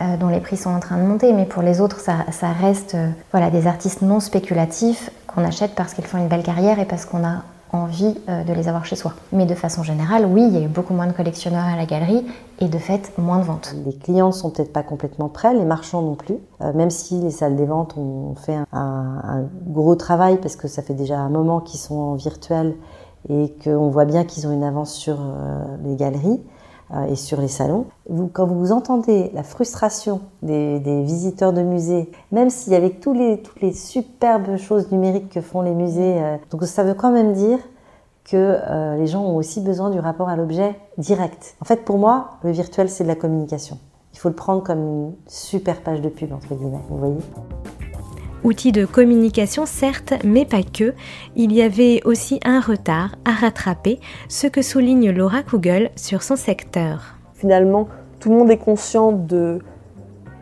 euh, 0.00 0.16
dont 0.16 0.28
les 0.28 0.40
prix 0.40 0.56
sont 0.56 0.70
en 0.70 0.80
train 0.80 0.96
de 0.96 1.02
monter, 1.02 1.32
mais 1.32 1.44
pour 1.44 1.62
les 1.62 1.80
autres, 1.80 2.00
ça, 2.00 2.24
reste 2.60 2.94
euh, 2.94 3.08
voilà, 3.32 3.50
des 3.50 3.66
artistes 3.66 4.02
non 4.02 4.20
spéculatifs 4.20 5.10
qu'on 5.26 5.44
achète 5.44 5.74
parce 5.74 5.94
qu'ils 5.94 6.06
font 6.06 6.18
une 6.18 6.28
belle 6.28 6.42
carrière 6.42 6.78
et 6.78 6.84
parce 6.84 7.04
qu'on 7.04 7.24
a 7.24 7.42
envie 7.72 8.14
euh, 8.28 8.44
de 8.44 8.52
les 8.52 8.68
avoir 8.68 8.84
chez 8.84 8.96
soi. 8.96 9.14
Mais 9.32 9.46
de 9.46 9.54
façon 9.54 9.82
générale, 9.82 10.26
oui, 10.26 10.44
il 10.46 10.54
y 10.54 10.58
a 10.58 10.60
eu 10.60 10.68
beaucoup 10.68 10.94
moins 10.94 11.06
de 11.06 11.12
collectionneurs 11.12 11.64
à 11.64 11.76
la 11.76 11.86
galerie 11.86 12.24
et 12.60 12.68
de 12.68 12.78
fait 12.78 13.12
moins 13.18 13.38
de 13.38 13.44
ventes. 13.44 13.74
Les 13.84 13.94
clients 13.94 14.32
sont 14.32 14.50
peut-être 14.50 14.72
pas 14.72 14.82
complètement 14.82 15.28
prêts, 15.28 15.54
les 15.54 15.64
marchands 15.64 16.02
non 16.02 16.14
plus, 16.14 16.36
euh, 16.60 16.72
même 16.74 16.90
si 16.90 17.20
les 17.20 17.30
salles 17.30 17.56
des 17.56 17.66
ventes 17.66 17.96
ont 17.96 18.34
fait 18.34 18.58
un, 18.72 19.44
gros 19.66 19.96
travail 19.96 20.38
parce 20.40 20.56
que 20.56 20.68
ça 20.68 20.82
fait 20.82 20.94
déjà 20.94 21.18
un 21.18 21.30
moment 21.30 21.60
qu'ils 21.60 21.80
sont 21.80 21.96
en 21.96 22.14
virtuel 22.14 22.74
et 23.28 23.54
qu'on 23.64 23.88
voit 23.88 24.04
bien 24.04 24.24
qu'ils 24.24 24.46
ont 24.46 24.52
une 24.52 24.64
avance 24.64 24.92
sur 24.92 25.18
euh, 25.20 25.64
les 25.84 25.96
galeries 25.96 26.40
et 27.08 27.16
sur 27.16 27.40
les 27.40 27.48
salons. 27.48 27.86
Quand 28.32 28.46
vous 28.46 28.72
entendez 28.72 29.30
la 29.34 29.42
frustration 29.42 30.20
des, 30.42 31.02
visiteurs 31.02 31.52
de 31.52 31.62
musées, 31.62 32.10
même 32.32 32.50
s'il 32.50 32.72
y 32.72 32.76
avait 32.76 32.90
tous 32.90 33.12
les, 33.12 33.40
toutes 33.40 33.60
les 33.60 33.72
superbes 33.72 34.56
choses 34.56 34.90
numériques 34.92 35.30
que 35.30 35.40
font 35.40 35.62
les 35.62 35.74
musées, 35.74 36.20
donc 36.50 36.64
ça 36.64 36.84
veut 36.84 36.94
quand 36.94 37.10
même 37.10 37.32
dire 37.32 37.58
que 38.24 38.36
euh, 38.36 38.96
les 38.96 39.06
gens 39.06 39.22
ont 39.22 39.36
aussi 39.36 39.60
besoin 39.60 39.90
du 39.90 39.98
rapport 39.98 40.28
à 40.28 40.36
l'objet 40.36 40.76
direct. 40.98 41.56
En 41.60 41.64
fait, 41.64 41.84
pour 41.84 41.98
moi, 41.98 42.38
le 42.42 42.50
virtuel, 42.50 42.88
c'est 42.88 43.04
de 43.04 43.08
la 43.08 43.16
communication. 43.16 43.78
Il 44.12 44.18
faut 44.18 44.28
le 44.28 44.34
prendre 44.34 44.62
comme 44.62 44.78
une 44.78 45.12
super 45.26 45.80
page 45.80 46.00
de 46.00 46.08
pub, 46.08 46.32
entre 46.32 46.54
guillemets, 46.54 46.82
vous 46.88 46.98
voyez 46.98 47.18
Outil 48.44 48.72
de 48.72 48.86
communication, 48.86 49.66
certes, 49.66 50.14
mais 50.24 50.44
pas 50.44 50.64
que. 50.64 50.94
Il 51.36 51.52
y 51.52 51.62
avait 51.62 52.00
aussi 52.04 52.40
un 52.44 52.60
retard 52.60 53.14
à 53.24 53.30
rattraper, 53.30 54.00
ce 54.28 54.48
que 54.48 54.62
souligne 54.62 55.12
Laura 55.12 55.44
Kugel 55.44 55.92
sur 55.94 56.24
son 56.24 56.34
secteur. 56.34 57.14
Finalement, 57.34 57.86
tout 58.18 58.30
le 58.30 58.36
monde 58.36 58.50
est 58.50 58.56
conscient 58.56 59.12
de 59.12 59.60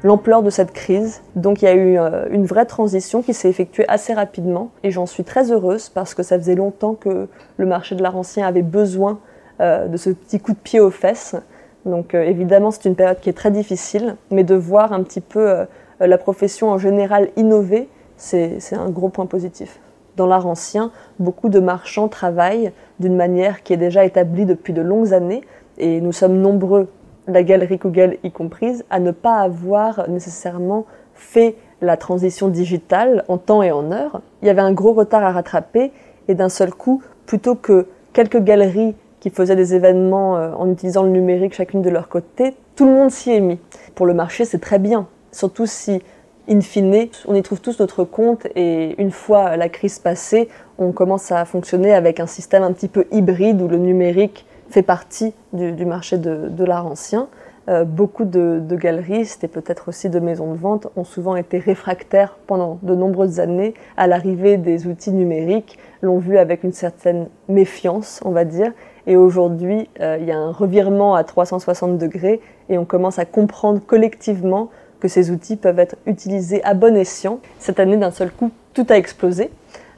l'ampleur 0.03 0.43
de 0.43 0.49
cette 0.49 0.73
crise. 0.73 1.21
Donc 1.37 1.61
il 1.61 1.67
y 1.67 1.69
a 1.69 1.75
eu 1.75 1.99
euh, 1.99 2.27
une 2.31 2.47
vraie 2.47 2.65
transition 2.65 3.21
qui 3.21 3.35
s'est 3.35 3.51
effectuée 3.51 3.85
assez 3.87 4.15
rapidement 4.15 4.71
et 4.83 4.91
j'en 4.91 5.05
suis 5.05 5.25
très 5.25 5.53
heureuse 5.53 5.91
parce 5.91 6.15
que 6.15 6.23
ça 6.23 6.39
faisait 6.39 6.55
longtemps 6.55 6.95
que 6.95 7.29
le 7.59 7.67
marché 7.67 7.95
de 7.97 8.03
l'art 8.03 8.17
ancien 8.17 8.47
avait 8.47 8.63
besoin 8.63 9.19
euh, 9.61 9.89
de 9.89 9.99
ce 9.99 10.09
petit 10.09 10.41
coup 10.41 10.53
de 10.53 10.59
pied 10.59 10.81
aux 10.81 10.91
fesses. 10.91 11.37
Donc 11.85 12.15
euh, 12.15 12.23
évidemment 12.23 12.71
c'est 12.71 12.87
une 12.87 12.97
période 12.97 13.21
qui 13.21 13.29
est 13.29 13.35
très 13.35 13.51
difficile, 13.51 14.17
mais 14.31 14.43
de 14.43 14.55
voir 14.55 14.95
un 14.95 15.03
petit 15.03 15.21
peu 15.21 15.67
la 16.07 16.19
profession 16.19 16.71
en 16.71 16.79
général 16.79 17.31
innover, 17.37 17.89
c'est 18.17 18.59
un 18.73 18.91
gros 18.91 19.09
point 19.09 19.27
positif. 19.27 19.81
Dans 20.17 20.27
l'art 20.27 20.47
ancien, 20.47 20.91
beaucoup 21.19 21.49
de 21.49 21.61
marchands 21.61 22.09
travaillent 22.09 22.73
d'une 22.99 23.17
manière 23.17 23.63
qui 23.63 23.73
est 23.73 23.79
déjà 23.79 24.05
établie 24.05 24.45
depuis 24.45 24.73
de 24.73 24.83
longues 24.83 25.15
années 25.15 25.43
et 25.79 26.01
nous 26.01 26.13
sommes 26.13 26.39
nombreux 26.39 26.89
la 27.27 27.43
galerie 27.43 27.77
Google 27.77 28.19
y 28.25 28.31
comprise, 28.31 28.85
à 28.91 28.99
ne 28.99 29.13
pas 29.13 29.37
avoir 29.37 30.09
nécessairement 30.09 30.85
fait 31.15 31.57
la 31.81 31.97
transition 31.97 32.49
digitale 32.49 33.25
en 33.29 33.39
temps 33.39 33.63
et 33.63 33.71
en 33.71 33.93
heure. 33.93 34.21
Il 34.43 34.49
y 34.49 34.51
avait 34.51 34.61
un 34.61 34.73
gros 34.73 34.93
retard 34.93 35.25
à 35.25 35.33
rattraper 35.33 35.93
et 36.29 36.35
d'un 36.35 36.49
seul 36.49 36.75
coup, 36.75 37.03
plutôt 37.27 37.55
que 37.55 37.87
quelques 38.13 38.43
galeries 38.43 38.95
qui 39.21 39.31
faisaient 39.31 39.57
des 39.57 39.75
événements 39.75 40.37
euh, 40.37 40.53
en 40.53 40.71
utilisant 40.71 41.03
le 41.03 41.11
numérique 41.11 41.55
chacune 41.55 41.83
de 41.83 41.91
leur 41.91 42.09
côté, 42.09 42.55
tout 42.75 42.87
le 42.87 42.93
monde 42.93 43.11
s'y 43.11 43.31
est 43.31 43.41
mis. 43.41 43.59
Pour 43.95 44.07
le 44.07 44.15
marché, 44.15 44.45
c'est 44.45 44.59
très 44.59 44.79
bien, 44.79 45.07
surtout 45.33 45.67
si, 45.67 46.03
in 46.49 46.61
fine, 46.61 47.09
on 47.27 47.35
y 47.35 47.43
trouve 47.43 47.61
tous 47.61 47.79
notre 47.79 48.05
compte 48.05 48.47
et 48.57 49.01
une 49.01 49.11
fois 49.11 49.57
la 49.57 49.69
crise 49.69 49.99
passée, 49.99 50.49
on 50.79 50.93
commence 50.93 51.31
à 51.31 51.45
fonctionner 51.45 51.93
avec 51.93 52.21
un 52.21 52.27
système 52.27 52.63
un 52.63 52.73
petit 52.73 52.89
peu 52.89 53.07
hybride 53.13 53.61
où 53.61 53.69
le 53.69 53.79
numérique 53.79 54.47
fait 54.71 54.83
partie 54.83 55.35
du, 55.53 55.85
marché 55.85 56.17
de, 56.19 56.65
l'art 56.65 56.87
ancien. 56.87 57.29
Euh, 57.69 57.85
beaucoup 57.85 58.25
de, 58.25 58.63
galeristes 58.71 59.45
et 59.45 59.49
peut-être 59.49 59.89
aussi 59.89 60.09
de 60.09 60.19
maisons 60.19 60.53
de 60.53 60.59
vente 60.59 60.89
ont 60.97 61.05
souvent 61.05 61.37
été 61.37 61.59
réfractaires 61.59 62.39
pendant 62.47 62.79
de 62.83 62.95
nombreuses 62.95 63.39
années 63.39 63.75
à 63.97 64.07
l'arrivée 64.07 64.57
des 64.57 64.87
outils 64.87 65.13
numériques, 65.13 65.79
l'ont 66.01 66.19
vu 66.19 66.39
avec 66.39 66.65
une 66.65 66.73
certaine 66.73 67.29
méfiance, 67.49 68.21
on 68.25 68.31
va 68.31 68.45
dire. 68.45 68.73
Et 69.07 69.17
aujourd'hui, 69.17 69.91
euh, 70.01 70.17
il 70.21 70.27
y 70.27 70.33
a 70.33 70.39
un 70.39 70.53
revirement 70.53 71.15
à 71.15 71.25
360 71.25 71.99
degrés 71.99 72.41
et 72.69 72.79
on 72.79 72.85
commence 72.85 73.19
à 73.19 73.25
comprendre 73.25 73.81
collectivement 73.87 74.71
que 75.01 75.09
ces 75.09 75.31
outils 75.31 75.57
peuvent 75.57 75.79
être 75.79 75.97
utilisés 76.07 76.63
à 76.65 76.75
bon 76.75 76.97
escient. 76.97 77.41
Cette 77.59 77.81
année, 77.81 77.97
d'un 77.97 78.11
seul 78.11 78.31
coup, 78.31 78.51
tout 78.75 78.87
a 78.89 78.97
explosé. 78.97 79.51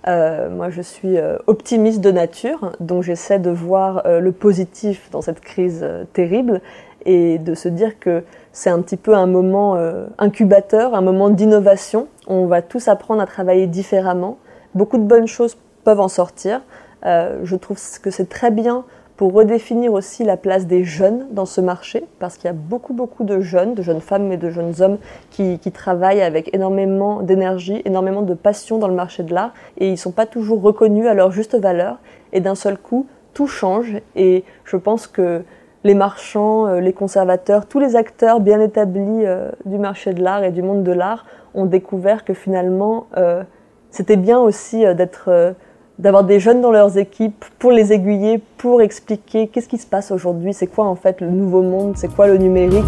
Euh, 0.09 0.51
moi, 0.51 0.71
je 0.71 0.83
suis 0.83 1.17
euh, 1.17 1.37
optimiste 1.47 2.01
de 2.01 2.11
nature, 2.11 2.73
donc 2.81 3.03
j'essaie 3.03 3.39
de 3.39 3.51
voir 3.51 4.03
euh, 4.07 4.21
le 4.21 4.33
positif 4.33 5.09
dans 5.11 5.23
cette 5.23 5.41
crise 5.41 5.87
terrible 6.13 6.61
et 7.05 7.39
de 7.39 7.55
se 7.55 7.69
dire 7.69 7.99
que 7.99 8.23
c'est 8.53 8.71
un 8.71 8.81
petit 8.81 8.97
peu 8.97 9.15
un 9.15 9.27
moment 9.27 9.77
incubateur, 10.19 10.95
un 10.95 11.01
moment 11.01 11.31
d'innovation. 11.31 12.07
On 12.29 12.47
va 12.47 12.63
tous 12.63 12.87
apprendre 12.87 13.21
à 13.21 13.27
travailler 13.27 13.67
différemment. 13.67 14.39
Beaucoup 14.77 14.99
de 14.99 15.03
bonnes 15.03 15.27
choses 15.27 15.57
peuvent 15.83 15.99
en 15.99 16.07
sortir. 16.07 16.61
je 17.03 17.57
trouve 17.57 17.77
que 18.01 18.11
c'est 18.13 18.29
très 18.29 18.53
bien 18.53 18.85
pour 19.17 19.33
redéfinir 19.33 19.93
aussi 19.93 20.25
la 20.25 20.37
place 20.37 20.67
des 20.67 20.85
jeunes 20.85 21.27
dans 21.31 21.47
ce 21.47 21.61
marché, 21.61 22.05
parce 22.19 22.37
qu'il 22.37 22.47
y 22.47 22.51
a 22.51 22.55
beaucoup, 22.55 22.95
beaucoup 22.95 23.25
de 23.25 23.41
jeunes, 23.41 23.75
de 23.75 23.83
jeunes 23.83 24.01
femmes 24.01 24.33
et 24.33 24.37
de 24.37 24.51
jeunes 24.51 24.81
hommes 24.81 24.99
qui, 25.31 25.59
travaillent 25.73 26.23
avec 26.23 26.55
énormément 26.55 27.23
d'énergie, 27.23 27.83
énormément 27.85 28.23
de 28.23 28.35
passion 28.35 28.79
dans 28.79 28.89
le 28.89 28.95
marché 28.95 29.23
de 29.23 29.35
l'art, 29.35 29.53
et 29.79 29.89
ils 29.89 29.93
ne 29.93 29.97
sont 29.97 30.13
pas 30.13 30.27
toujours 30.27 30.63
reconnus 30.63 31.07
à 31.07 31.15
leur 31.15 31.31
juste 31.31 31.55
valeur. 31.55 31.99
Et 32.33 32.41
d'un 32.41 32.55
seul 32.55 32.79
coup, 32.79 33.07
tout 33.35 33.47
change, 33.47 33.97
et 34.17 34.45
je 34.65 34.77
pense 34.77 35.07
que 35.07 35.43
les 35.85 35.95
marchands, 35.95 36.67
euh, 36.67 36.81
les 36.81 36.93
conservateurs, 36.93 37.67
tous 37.67 37.81
les 37.81 37.97
acteurs 37.97 38.41
bien 38.41 38.61
établis 38.61 39.25
euh, 39.25 39.51
du 39.65 39.79
marché 39.79 40.13
de 40.15 40.23
l'art 40.23 40.45
et 40.45 40.53
du 40.53 40.63
monde 40.63 40.85
de 40.85 40.93
l'art 40.93 41.27
ont 41.55 41.67
découvert 41.67 42.25
que 42.25 42.35
finalement, 42.35 43.07
euh, 43.17 43.43
c'était 43.91 44.17
bien 44.17 44.39
aussi 44.39 44.85
d'être 44.95 45.55
d'avoir 46.03 46.25
des 46.25 46.41
jeunes 46.41 46.61
dans 46.61 46.73
leurs 46.73 46.99
équipes 46.99 47.45
pour 47.61 47.71
les 47.71 47.93
aiguiller, 47.93 48.43
pour 48.59 48.83
expliquer 48.83 49.47
qu'est-ce 49.47 49.69
qui 49.69 49.79
se 49.79 49.87
passe 49.87 50.11
aujourd'hui, 50.11 50.53
c'est 50.53 50.67
quoi 50.67 50.87
en 50.87 50.97
fait 50.97 51.21
le 51.21 51.31
nouveau 51.31 51.63
monde, 51.63 51.95
c'est 51.97 52.13
quoi 52.13 52.27
le 52.27 52.39
numérique. 52.39 52.85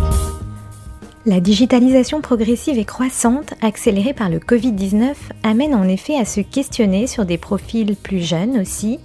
La 1.24 1.38
digitalisation 1.38 2.20
progressive 2.20 2.77
et 2.77 2.85
croissante, 2.85 3.55
accélérée 3.62 4.14
par 4.14 4.29
le 4.29 4.40
Covid-19, 4.40 5.14
amène 5.44 5.77
en 5.77 5.85
effet 5.85 6.16
à 6.16 6.24
se 6.24 6.40
questionner 6.40 7.07
sur 7.07 7.24
des 7.24 7.38
profils 7.38 7.94
plus 7.94 8.18
jeunes 8.18 8.61
aussi, 8.61 8.98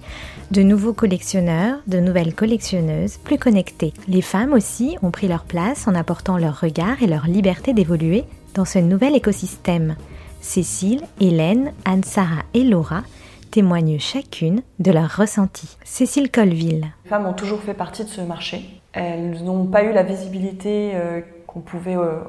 de 0.50 0.62
nouveaux 0.62 0.92
collectionneurs, 0.92 1.78
de 1.86 2.00
nouvelles 2.00 2.34
collectionneuses 2.34 3.16
plus 3.18 3.38
connectées. 3.38 3.94
Les 4.08 4.22
femmes 4.22 4.52
aussi 4.52 4.96
ont 5.02 5.12
pris 5.12 5.28
leur 5.28 5.44
place 5.44 5.86
en 5.86 5.94
apportant 5.94 6.36
leur 6.36 6.60
regard 6.60 7.00
et 7.00 7.06
leur 7.06 7.28
liberté 7.28 7.74
d'évoluer 7.74 8.24
dans 8.54 8.64
ce 8.64 8.80
nouvel 8.80 9.14
écosystème. 9.14 9.94
Cécile, 10.40 11.02
Hélène, 11.20 11.72
Anne-Sara 11.84 12.42
et 12.54 12.64
Laura 12.64 13.04
témoignent 13.50 13.98
chacune 13.98 14.62
de 14.78 14.92
leur 14.92 15.14
ressenti. 15.16 15.76
Cécile 15.84 16.30
Colville. 16.30 16.86
Les 17.04 17.10
femmes 17.10 17.26
ont 17.26 17.32
toujours 17.32 17.60
fait 17.60 17.74
partie 17.74 18.04
de 18.04 18.08
ce 18.08 18.20
marché. 18.20 18.80
Elles 18.92 19.42
n'ont 19.44 19.66
pas 19.66 19.84
eu 19.84 19.92
la 19.92 20.02
visibilité 20.02 20.92
euh, 20.94 21.20
qu'on 21.46 21.60
pouvait 21.60 21.96
euh, 21.96 22.02
euh, 22.02 22.20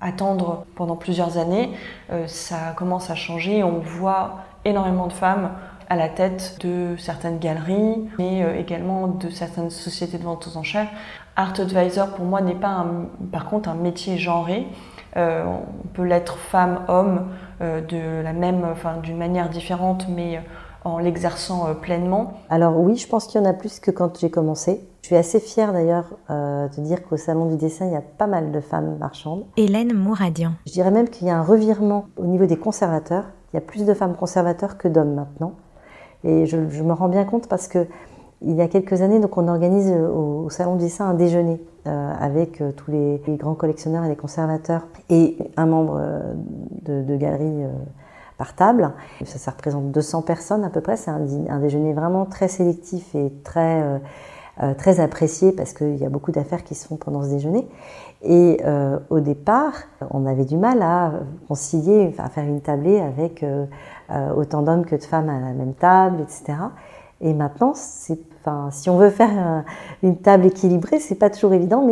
attendre 0.00 0.66
pendant 0.74 0.96
plusieurs 0.96 1.38
années. 1.38 1.70
ça 2.26 2.74
commence 2.76 3.10
à 3.10 3.14
changer. 3.14 3.62
On 3.62 3.78
voit 3.78 4.38
énormément 4.64 5.06
de 5.06 5.12
femmes 5.12 5.50
à 5.88 5.96
la 5.96 6.08
tête 6.08 6.58
de 6.60 6.96
certaines 6.98 7.38
galeries, 7.38 8.08
mais 8.18 8.58
également 8.58 9.06
de 9.06 9.30
certaines 9.30 9.70
sociétés 9.70 10.18
de 10.18 10.24
vente 10.24 10.48
aux 10.48 10.56
enchères. 10.56 10.88
Art 11.36 11.60
Advisor, 11.60 12.08
pour 12.08 12.24
moi, 12.24 12.40
n'est 12.40 12.54
pas 12.54 12.84
par 13.30 13.46
contre 13.48 13.68
un 13.68 13.74
métier 13.74 14.18
genré. 14.18 14.66
On 15.16 15.88
peut 15.94 16.04
l'être 16.04 16.36
femme, 16.36 16.80
homme, 16.88 17.26
euh, 17.62 17.80
de 17.80 18.22
la 18.22 18.34
même, 18.34 18.66
enfin 18.70 18.98
d'une 18.98 19.16
manière 19.16 19.48
différente, 19.48 20.08
mais 20.10 20.36
euh, 20.36 20.40
en 20.84 20.98
l'exerçant 20.98 21.66
euh, 21.66 21.72
pleinement 21.72 22.34
Alors 22.50 22.78
oui, 22.78 22.96
je 22.96 23.08
pense 23.08 23.26
qu'il 23.26 23.40
y 23.40 23.44
en 23.44 23.48
a 23.48 23.54
plus 23.54 23.80
que 23.80 23.90
quand 23.90 24.18
j'ai 24.18 24.28
commencé. 24.28 24.86
Je 25.00 25.06
suis 25.06 25.16
assez 25.16 25.40
fière 25.40 25.72
d'ailleurs 25.72 26.16
de 26.28 26.80
dire 26.82 27.06
qu'au 27.06 27.16
Salon 27.16 27.46
du 27.46 27.56
dessin, 27.56 27.86
il 27.86 27.92
y 27.92 27.96
a 27.96 28.02
pas 28.02 28.26
mal 28.26 28.50
de 28.50 28.60
femmes 28.60 28.98
marchandes. 28.98 29.44
Hélène 29.56 29.94
Mouradian. 29.94 30.54
Je 30.66 30.72
dirais 30.72 30.90
même 30.90 31.08
qu'il 31.08 31.28
y 31.28 31.30
a 31.30 31.38
un 31.38 31.44
revirement 31.44 32.06
au 32.16 32.26
niveau 32.26 32.44
des 32.44 32.56
conservateurs. 32.56 33.26
Il 33.52 33.56
y 33.56 33.58
a 33.58 33.62
plus 33.62 33.84
de 33.86 33.94
femmes 33.94 34.16
conservateurs 34.16 34.76
que 34.76 34.88
d'hommes 34.88 35.14
maintenant. 35.14 35.54
Et 36.24 36.44
je, 36.46 36.56
me 36.56 36.92
rends 36.92 37.08
bien 37.08 37.24
compte 37.24 37.48
parce 37.48 37.68
que 37.68 37.86
il 38.42 38.54
y 38.54 38.60
a 38.60 38.68
quelques 38.68 39.00
années, 39.00 39.20
donc 39.20 39.36
on 39.38 39.48
organise 39.48 39.90
au, 39.90 40.48
Salon 40.50 40.76
du 40.76 40.84
dessin 40.84 41.06
un 41.06 41.14
déjeuner 41.14 41.60
euh, 41.86 42.12
avec 42.18 42.60
euh, 42.60 42.72
tous 42.72 42.90
les, 42.90 43.20
grands 43.36 43.54
collectionneurs 43.54 44.04
et 44.04 44.08
les 44.08 44.16
conservateurs 44.16 44.86
et 45.08 45.38
un 45.56 45.66
membre 45.66 45.98
euh, 46.00 46.34
de, 46.82 47.16
galerie 47.16 47.64
par 48.38 48.54
table. 48.54 48.92
Ça, 49.24 49.50
représente 49.50 49.90
200 49.90 50.22
personnes 50.22 50.64
à 50.64 50.70
peu 50.70 50.80
près. 50.80 50.96
C'est 50.96 51.10
un, 51.10 51.20
un, 51.48 51.60
déjeuner 51.60 51.92
vraiment 51.92 52.26
très 52.26 52.48
sélectif 52.48 53.14
et 53.14 53.32
très, 53.44 53.82
très 54.78 55.00
apprécié 55.00 55.52
parce 55.52 55.72
qu'il 55.72 55.96
y 55.96 56.04
a 56.04 56.08
beaucoup 56.08 56.32
d'affaires 56.32 56.62
qui 56.62 56.74
se 56.74 56.86
font 56.86 56.96
pendant 56.96 57.22
ce 57.22 57.30
déjeuner. 57.30 57.66
Et 58.22 58.60
au 59.10 59.20
départ, 59.20 59.72
on 60.10 60.26
avait 60.26 60.44
du 60.44 60.56
mal 60.56 60.82
à 60.82 61.12
concilier, 61.48 62.14
à 62.18 62.28
faire 62.28 62.44
une 62.44 62.60
tablée 62.60 63.00
avec 63.00 63.44
autant 64.36 64.62
d'hommes 64.62 64.84
que 64.84 64.96
de 64.96 65.04
femmes 65.04 65.30
à 65.30 65.40
la 65.40 65.52
même 65.52 65.74
table, 65.74 66.20
etc. 66.20 66.58
Et 67.20 67.32
maintenant, 67.32 67.72
si 67.74 68.90
on 68.90 68.96
veut 68.96 69.10
faire 69.10 69.64
une 70.02 70.18
table 70.18 70.46
équilibrée, 70.46 71.00
c'est 71.00 71.14
pas 71.14 71.30
toujours 71.30 71.52
évident, 71.54 71.86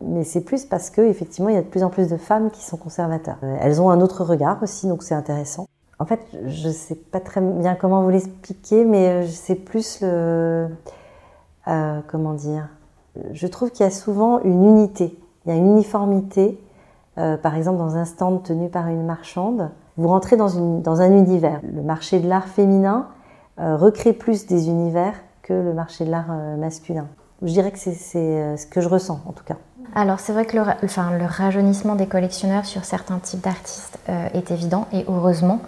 mais, 0.00 0.24
c'est 0.24 0.40
plus 0.40 0.64
parce 0.64 0.90
que 0.90 1.02
effectivement, 1.02 1.48
il 1.48 1.54
y 1.54 1.58
a 1.58 1.62
de 1.62 1.66
plus 1.66 1.84
en 1.84 1.90
plus 1.90 2.08
de 2.08 2.16
femmes 2.16 2.50
qui 2.50 2.64
sont 2.64 2.76
conservateurs. 2.76 3.38
Euh, 3.42 3.56
elles 3.60 3.80
ont 3.80 3.90
un 3.90 4.00
autre 4.00 4.24
regard 4.24 4.62
aussi, 4.62 4.88
donc 4.88 5.02
c'est 5.02 5.14
intéressant. 5.14 5.66
En 5.98 6.04
fait, 6.04 6.20
je 6.46 6.68
ne 6.68 6.72
sais 6.72 6.94
pas 6.94 7.20
très 7.20 7.40
bien 7.40 7.74
comment 7.74 8.02
vous 8.02 8.10
l'expliquer, 8.10 8.84
mais 8.84 9.26
c'est 9.26 9.54
plus 9.54 10.00
le... 10.02 10.68
Euh, 11.68 12.00
comment 12.06 12.34
dire 12.34 12.68
Je 13.32 13.46
trouve 13.46 13.70
qu'il 13.70 13.84
y 13.84 13.86
a 13.86 13.92
souvent 13.92 14.40
une 14.42 14.64
unité, 14.64 15.18
il 15.44 15.52
y 15.52 15.52
a 15.52 15.56
une 15.56 15.66
uniformité. 15.66 16.60
Euh, 17.18 17.38
par 17.38 17.54
exemple, 17.54 17.78
dans 17.78 17.96
un 17.96 18.04
stand 18.04 18.42
tenu 18.42 18.68
par 18.68 18.88
une 18.88 19.06
marchande, 19.06 19.70
vous 19.96 20.08
rentrez 20.08 20.36
dans, 20.36 20.48
une, 20.48 20.82
dans 20.82 21.00
un 21.00 21.10
univers. 21.10 21.60
Le 21.72 21.82
marché 21.82 22.20
de 22.20 22.28
l'art 22.28 22.46
féminin 22.46 23.06
euh, 23.58 23.76
recrée 23.76 24.12
plus 24.12 24.46
des 24.46 24.68
univers 24.68 25.14
que 25.42 25.52
le 25.52 25.72
marché 25.72 26.04
de 26.04 26.10
l'art 26.10 26.32
masculin. 26.58 27.06
Je 27.42 27.52
dirais 27.52 27.70
que 27.70 27.78
c'est 27.78 27.94
ce 27.94 28.66
que 28.66 28.80
je 28.80 28.88
ressens 28.88 29.20
en 29.26 29.32
tout 29.32 29.44
cas. 29.44 29.56
Alors 29.94 30.18
c'est 30.18 30.32
vrai 30.32 30.44
que 30.44 30.56
le, 30.56 30.62
enfin, 30.82 31.12
le, 31.16 31.24
rajeunissement 31.24 31.94
des 31.94 32.06
collectionneurs 32.06 32.64
sur 32.64 32.84
certains 32.84 33.18
types 33.18 33.42
d'artistes 33.42 33.98
est 34.08 34.50
évident 34.50 34.88
et 34.92 35.04
heureusement. 35.06 35.60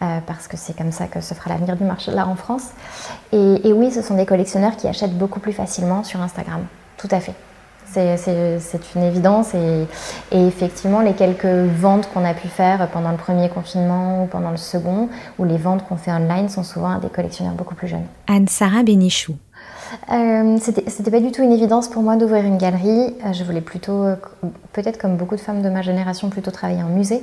Euh, 0.00 0.20
parce 0.24 0.46
que 0.46 0.56
c'est 0.56 0.76
comme 0.76 0.92
ça 0.92 1.08
que 1.08 1.20
se 1.20 1.34
fera 1.34 1.50
l'avenir 1.50 1.76
du 1.76 1.82
marché 1.82 2.12
de 2.12 2.16
l'art 2.16 2.28
en 2.28 2.36
France. 2.36 2.68
Et, 3.32 3.72
oui, 3.72 3.90
ce 3.90 4.00
sont 4.00 4.14
des 4.14 4.26
collectionneurs 4.26 4.76
qui 4.76 4.86
achètent 4.86 5.18
beaucoup 5.18 5.40
plus 5.40 5.52
facilement 5.52 6.04
sur 6.04 6.20
Instagram. 6.20 6.64
Tout 6.96 7.08
à 7.10 7.18
fait. 7.18 7.34
C'est 7.90 8.94
une 8.94 9.02
évidence 9.02 9.54
et, 9.54 9.86
effectivement 10.30 11.00
les 11.00 11.14
quelques 11.14 11.46
ventes 11.46 12.08
qu'on 12.12 12.24
a 12.24 12.34
pu 12.34 12.48
faire 12.48 12.88
pendant 12.90 13.10
le 13.10 13.16
premier 13.16 13.48
confinement 13.48 14.24
ou 14.24 14.26
pendant 14.26 14.50
le 14.50 14.56
second 14.56 15.08
ou 15.38 15.44
les 15.44 15.56
ventes 15.56 15.86
qu'on 15.86 15.96
fait 15.96 16.12
online 16.12 16.48
sont 16.48 16.64
souvent 16.64 16.90
à 16.90 16.98
des 16.98 17.08
collectionneurs 17.08 17.54
beaucoup 17.54 17.74
plus 17.74 17.88
jeunes. 17.88 18.06
Anne-Sara 18.26 18.82
Bénichou. 18.82 19.36
Euh, 20.12 20.58
C'était 20.60 21.10
pas 21.10 21.20
du 21.20 21.32
tout 21.32 21.42
une 21.42 21.52
évidence 21.52 21.88
pour 21.88 22.02
moi 22.02 22.16
d'ouvrir 22.16 22.44
une 22.44 22.58
galerie. 22.58 23.14
Euh, 23.24 23.32
je 23.32 23.44
voulais 23.44 23.60
plutôt, 23.60 24.02
euh, 24.04 24.16
peut-être 24.72 24.98
comme 24.98 25.16
beaucoup 25.16 25.36
de 25.36 25.40
femmes 25.40 25.62
de 25.62 25.68
ma 25.68 25.82
génération, 25.82 26.28
plutôt 26.28 26.50
travailler 26.50 26.82
en 26.82 26.88
musée. 26.88 27.22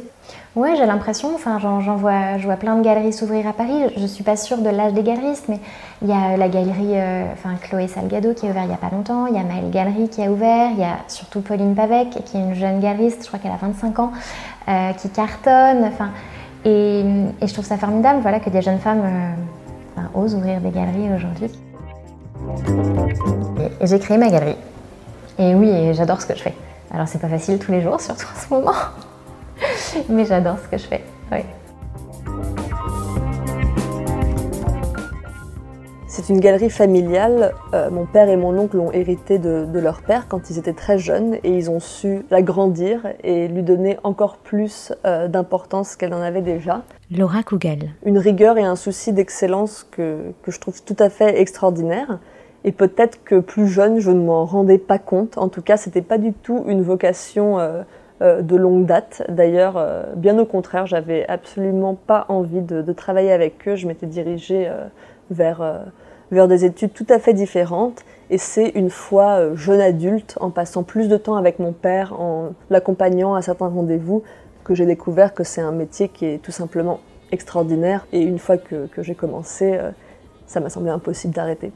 Ouais, 0.55 0.75
j'ai 0.75 0.85
l'impression, 0.85 1.33
enfin, 1.35 1.59
j'en 1.59 1.95
vois, 1.95 2.37
je 2.37 2.45
vois 2.45 2.55
plein 2.55 2.75
de 2.75 2.83
galeries 2.83 3.13
s'ouvrir 3.13 3.47
à 3.47 3.53
Paris. 3.53 3.91
Je 3.97 4.05
suis 4.05 4.23
pas 4.23 4.35
sûre 4.35 4.57
de 4.57 4.69
l'âge 4.69 4.93
des 4.93 5.03
galeristes, 5.03 5.45
mais 5.49 5.59
il 6.01 6.07
y 6.07 6.13
a 6.13 6.37
la 6.37 6.49
galerie, 6.49 6.93
euh, 6.93 7.25
enfin, 7.33 7.55
Chloé 7.61 7.87
Salgado 7.87 8.33
qui 8.33 8.47
a 8.47 8.49
ouvert 8.49 8.63
il 8.63 8.71
y 8.71 8.73
a 8.73 8.77
pas 8.77 8.89
longtemps. 8.89 9.27
Il 9.27 9.35
y 9.35 9.39
a 9.39 9.43
Maëlle 9.43 9.69
Galerie 9.71 10.09
qui 10.09 10.23
a 10.23 10.31
ouvert. 10.31 10.71
Il 10.71 10.79
y 10.79 10.83
a 10.83 10.97
surtout 11.07 11.41
Pauline 11.41 11.75
Pavec 11.75 12.09
qui 12.09 12.37
est 12.37 12.39
une 12.39 12.55
jeune 12.55 12.79
galeriste, 12.79 13.21
je 13.23 13.27
crois 13.27 13.39
qu'elle 13.39 13.51
a 13.51 13.57
25 13.57 13.99
ans, 13.99 14.11
qui 14.97 15.09
cartonne. 15.09 15.83
Enfin, 15.85 16.09
et, 16.63 17.01
et, 17.41 17.47
je 17.47 17.53
trouve 17.53 17.65
ça 17.65 17.77
formidable, 17.77 18.21
voilà, 18.21 18.39
que 18.39 18.49
des 18.49 18.63
jeunes 18.63 18.79
femmes 18.79 19.03
osent 20.15 20.33
ouvrir 20.33 20.61
des 20.61 20.71
galeries 20.71 21.13
aujourd'hui. 21.15 21.51
Et, 23.81 23.87
j'ai 23.87 23.99
créé 23.99 24.17
ma 24.17 24.29
galerie. 24.29 24.57
Et 25.37 25.55
oui, 25.55 25.93
j'adore 25.93 26.21
ce 26.21 26.27
que 26.27 26.35
je 26.35 26.43
fais. 26.43 26.53
Alors 26.91 27.07
c'est 27.07 27.19
pas 27.19 27.29
facile 27.29 27.59
tous 27.59 27.71
les 27.71 27.81
jours, 27.81 27.99
surtout 27.99 28.25
en 28.25 28.39
ce 28.39 28.53
moment. 28.53 28.77
Mais 30.09 30.25
j'adore 30.25 30.57
ce 30.63 30.67
que 30.69 30.77
je 30.77 30.87
fais. 30.87 31.03
C'est 36.15 36.29
une 36.29 36.39
galerie 36.39 36.69
familiale. 36.69 37.53
Euh, 37.73 37.91
mon 37.91 38.05
père 38.05 38.29
et 38.29 38.37
mon 38.37 38.57
oncle 38.57 38.77
l'ont 38.77 38.89
hérité 38.93 39.37
de, 39.37 39.67
leur 39.77 40.01
père 40.01 40.29
quand 40.29 40.49
ils 40.49 40.57
étaient 40.57 40.71
très 40.71 40.97
jeunes 40.97 41.35
et 41.43 41.57
ils 41.57 41.69
ont 41.69 41.81
su 41.81 42.25
l'agrandir 42.31 43.01
et 43.21 43.49
lui 43.49 43.63
donner 43.63 43.97
encore 44.05 44.37
plus 44.37 44.93
euh, 45.05 45.27
d'importance 45.27 45.97
qu'elle 45.97 46.13
en 46.13 46.21
avait 46.21 46.41
déjà. 46.41 46.83
Laura 47.11 47.43
Kugel. 47.43 47.91
Une 48.05 48.17
rigueur 48.17 48.57
et 48.57 48.63
un 48.63 48.77
souci 48.77 49.11
d'excellence 49.11 49.85
que, 49.91 50.31
que, 50.41 50.51
je 50.51 50.59
trouve 50.61 50.81
tout 50.83 50.95
à 50.99 51.09
fait 51.09 51.37
extraordinaire. 51.37 52.19
Et 52.67 52.71
peut-être 52.71 53.23
que 53.23 53.39
plus 53.39 53.67
jeune, 53.67 53.99
je 53.99 54.09
ne 54.09 54.25
m'en 54.25 54.43
rendais 54.43 54.79
pas 54.79 54.97
compte. 54.97 55.37
En 55.37 55.49
tout 55.49 55.61
cas, 55.61 55.77
c'était 55.77 56.01
pas 56.01 56.17
du 56.17 56.33
tout 56.33 56.63
une 56.67 56.81
vocation 56.81 57.59
euh, 57.59 57.83
euh, 58.23 58.41
de 58.41 58.55
longue 58.55 58.87
date. 58.87 59.21
D'ailleurs, 59.29 59.75
euh, 59.77 60.15
bien 60.15 60.39
au 60.39 60.45
contraire, 60.45 60.87
j'avais 60.87 61.27
absolument 61.27 61.93
pas 61.93 62.25
envie 62.27 62.61
de, 62.61 62.81
travailler 62.91 63.31
avec 63.31 63.67
eux. 63.67 63.75
Je 63.75 63.87
m'étais 63.87 64.07
dirigée 64.07 64.67
vers, 65.29 65.85
des 66.31 66.65
études 66.65 66.91
tout 66.91 67.05
à 67.09 67.19
fait 67.19 67.33
différentes. 67.33 68.03
Et 68.31 68.39
c'est 68.39 68.69
une 68.69 68.89
fois 68.89 69.53
jeune 69.53 69.79
adulte, 69.79 70.35
en 70.41 70.49
passant 70.49 70.81
plus 70.81 71.07
de 71.07 71.17
temps 71.17 71.35
avec 71.35 71.59
mon 71.59 71.71
père, 71.71 72.19
en 72.19 72.53
l'accompagnant 72.71 73.35
à 73.35 73.43
certains 73.43 73.67
rendez-vous, 73.67 74.23
que 74.63 74.73
j'ai 74.73 74.87
découvert 74.87 75.35
que 75.35 75.43
c'est 75.43 75.61
un 75.61 75.71
métier 75.71 76.09
qui 76.09 76.25
est 76.25 76.41
tout 76.41 76.51
simplement 76.51 76.99
extraordinaire. 77.31 78.07
Et 78.11 78.23
une 78.23 78.39
fois 78.39 78.57
que 78.57 79.03
j'ai 79.03 79.13
commencé, 79.13 79.79
ça 80.47 80.59
m'a 80.59 80.71
semblé 80.71 80.89
impossible 80.89 81.35
d'arrêter. 81.35 81.71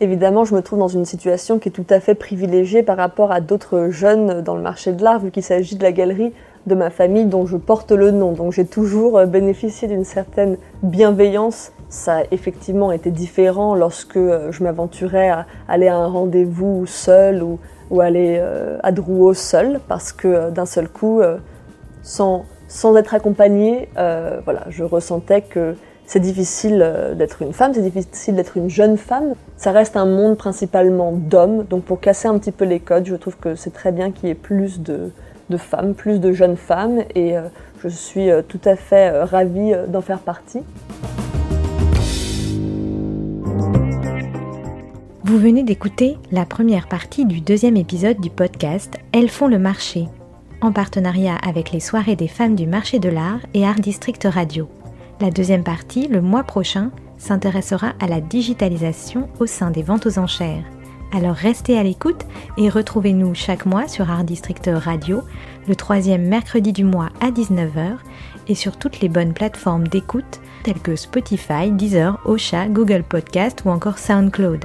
Évidemment, 0.00 0.44
je 0.44 0.56
me 0.56 0.60
trouve 0.60 0.80
dans 0.80 0.88
une 0.88 1.04
situation 1.04 1.60
qui 1.60 1.68
est 1.68 1.72
tout 1.72 1.86
à 1.88 2.00
fait 2.00 2.16
privilégiée 2.16 2.82
par 2.82 2.96
rapport 2.96 3.30
à 3.30 3.40
d'autres 3.40 3.90
jeunes 3.90 4.42
dans 4.42 4.56
le 4.56 4.62
marché 4.62 4.92
de 4.92 5.04
l'art, 5.04 5.20
vu 5.20 5.30
qu'il 5.30 5.44
s'agit 5.44 5.76
de 5.76 5.82
la 5.84 5.92
galerie 5.92 6.32
de 6.66 6.74
ma 6.74 6.90
famille 6.90 7.26
dont 7.26 7.46
je 7.46 7.56
porte 7.56 7.92
le 7.92 8.10
nom. 8.10 8.32
Donc 8.32 8.52
j'ai 8.52 8.64
toujours 8.64 9.18
euh, 9.18 9.26
bénéficié 9.26 9.86
d'une 9.86 10.04
certaine 10.04 10.56
bienveillance. 10.82 11.72
Ça 11.88 12.18
a 12.18 12.22
effectivement 12.32 12.90
été 12.90 13.12
différent 13.12 13.76
lorsque 13.76 14.16
euh, 14.16 14.50
je 14.50 14.64
m'aventurais 14.64 15.28
à 15.28 15.46
aller 15.68 15.86
à 15.86 15.96
un 15.96 16.06
rendez-vous 16.06 16.86
seul 16.86 17.42
ou, 17.42 17.58
aller 18.00 18.38
euh, 18.40 18.78
à 18.82 18.90
Drouot 18.90 19.34
seul, 19.34 19.78
parce 19.86 20.12
que 20.12 20.50
d'un 20.50 20.66
seul 20.66 20.88
coup, 20.88 21.22
sans, 22.02 22.44
sans 22.66 22.96
être 22.96 23.14
accompagnée, 23.14 23.88
voilà, 23.94 24.64
je 24.68 24.82
ressentais 24.82 25.42
que 25.42 25.76
c'est 26.06 26.20
difficile 26.20 26.80
euh, 26.82 27.14
d'être 27.14 27.42
une 27.42 27.52
femme, 27.52 27.72
c'est 27.74 27.82
difficile 27.82 28.34
d'être 28.34 28.56
une 28.56 28.68
jeune 28.68 28.96
femme. 28.96 29.34
Ça 29.56 29.72
reste 29.72 29.96
un 29.96 30.06
monde 30.06 30.36
principalement 30.36 31.12
d'hommes, 31.12 31.64
donc 31.64 31.84
pour 31.84 32.00
casser 32.00 32.28
un 32.28 32.38
petit 32.38 32.52
peu 32.52 32.64
les 32.64 32.80
codes, 32.80 33.06
je 33.06 33.14
trouve 33.14 33.36
que 33.36 33.54
c'est 33.54 33.72
très 33.72 33.92
bien 33.92 34.10
qu'il 34.10 34.28
y 34.28 34.32
ait 34.32 34.36
plus 34.36 34.80
de, 34.80 35.10
femmes, 35.56 35.94
plus 35.94 36.20
de 36.20 36.32
jeunes 36.32 36.56
femmes, 36.56 37.00
et 37.14 37.36
euh, 37.36 37.42
je 37.82 37.88
suis 37.88 38.30
euh, 38.30 38.42
tout 38.46 38.60
à 38.64 38.76
fait 38.76 39.10
ravie 39.22 39.72
d'en 39.88 40.00
faire 40.00 40.18
partie. 40.18 40.62
Vous 45.22 45.38
venez 45.38 45.62
d'écouter 45.62 46.18
la 46.32 46.44
première 46.44 46.86
partie 46.86 47.24
du 47.24 47.40
deuxième 47.40 47.76
épisode 47.76 48.20
du 48.20 48.28
podcast 48.28 48.98
Elles 49.12 49.30
font 49.30 49.48
le 49.48 49.58
marché, 49.58 50.06
en 50.60 50.70
partenariat 50.70 51.36
avec 51.46 51.72
les 51.72 51.80
soirées 51.80 52.16
des 52.16 52.28
femmes 52.28 52.54
du 52.54 52.66
marché 52.66 52.98
de 52.98 53.08
l'art 53.08 53.40
et 53.54 53.64
Art 53.64 53.80
District 53.80 54.28
Radio. 54.30 54.68
La 55.20 55.30
deuxième 55.30 55.62
partie, 55.62 56.08
le 56.08 56.20
mois 56.20 56.42
prochain, 56.42 56.90
s'intéressera 57.18 57.92
à 58.00 58.06
la 58.06 58.20
digitalisation 58.20 59.28
au 59.38 59.46
sein 59.46 59.70
des 59.70 59.82
ventes 59.82 60.06
aux 60.06 60.18
enchères. 60.18 60.64
Alors 61.12 61.36
restez 61.36 61.78
à 61.78 61.84
l'écoute 61.84 62.24
et 62.56 62.68
retrouvez-nous 62.68 63.34
chaque 63.34 63.66
mois 63.66 63.86
sur 63.86 64.10
Art 64.10 64.24
District 64.24 64.68
Radio, 64.74 65.22
le 65.68 65.76
troisième 65.76 66.26
mercredi 66.26 66.72
du 66.72 66.82
mois 66.82 67.10
à 67.20 67.30
19h 67.30 67.98
et 68.48 68.54
sur 68.56 68.76
toutes 68.76 69.00
les 69.00 69.08
bonnes 69.08 69.32
plateformes 69.32 69.86
d'écoute 69.86 70.40
telles 70.64 70.80
que 70.80 70.96
Spotify, 70.96 71.70
Deezer, 71.70 72.18
Ocha, 72.24 72.66
Google 72.66 73.04
Podcast 73.04 73.62
ou 73.64 73.70
encore 73.70 73.98
SoundCloud. 73.98 74.64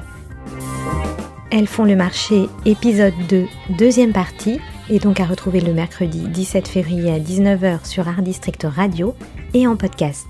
Elles 1.52 1.68
font 1.68 1.84
le 1.84 1.96
marché 1.96 2.48
épisode 2.66 3.14
2, 3.30 3.46
deuxième 3.78 4.14
partie, 4.14 4.60
et 4.90 5.00
donc 5.00 5.20
à 5.20 5.26
retrouver 5.26 5.62
le 5.62 5.74
mercredi 5.74 6.28
17 6.28 6.68
février 6.68 7.12
à 7.12 7.20
19h 7.20 7.86
sur 7.86 8.08
Art 8.08 8.22
District 8.22 8.64
Radio 8.64 9.16
et 9.54 9.68
en 9.68 9.76
podcast. 9.76 10.28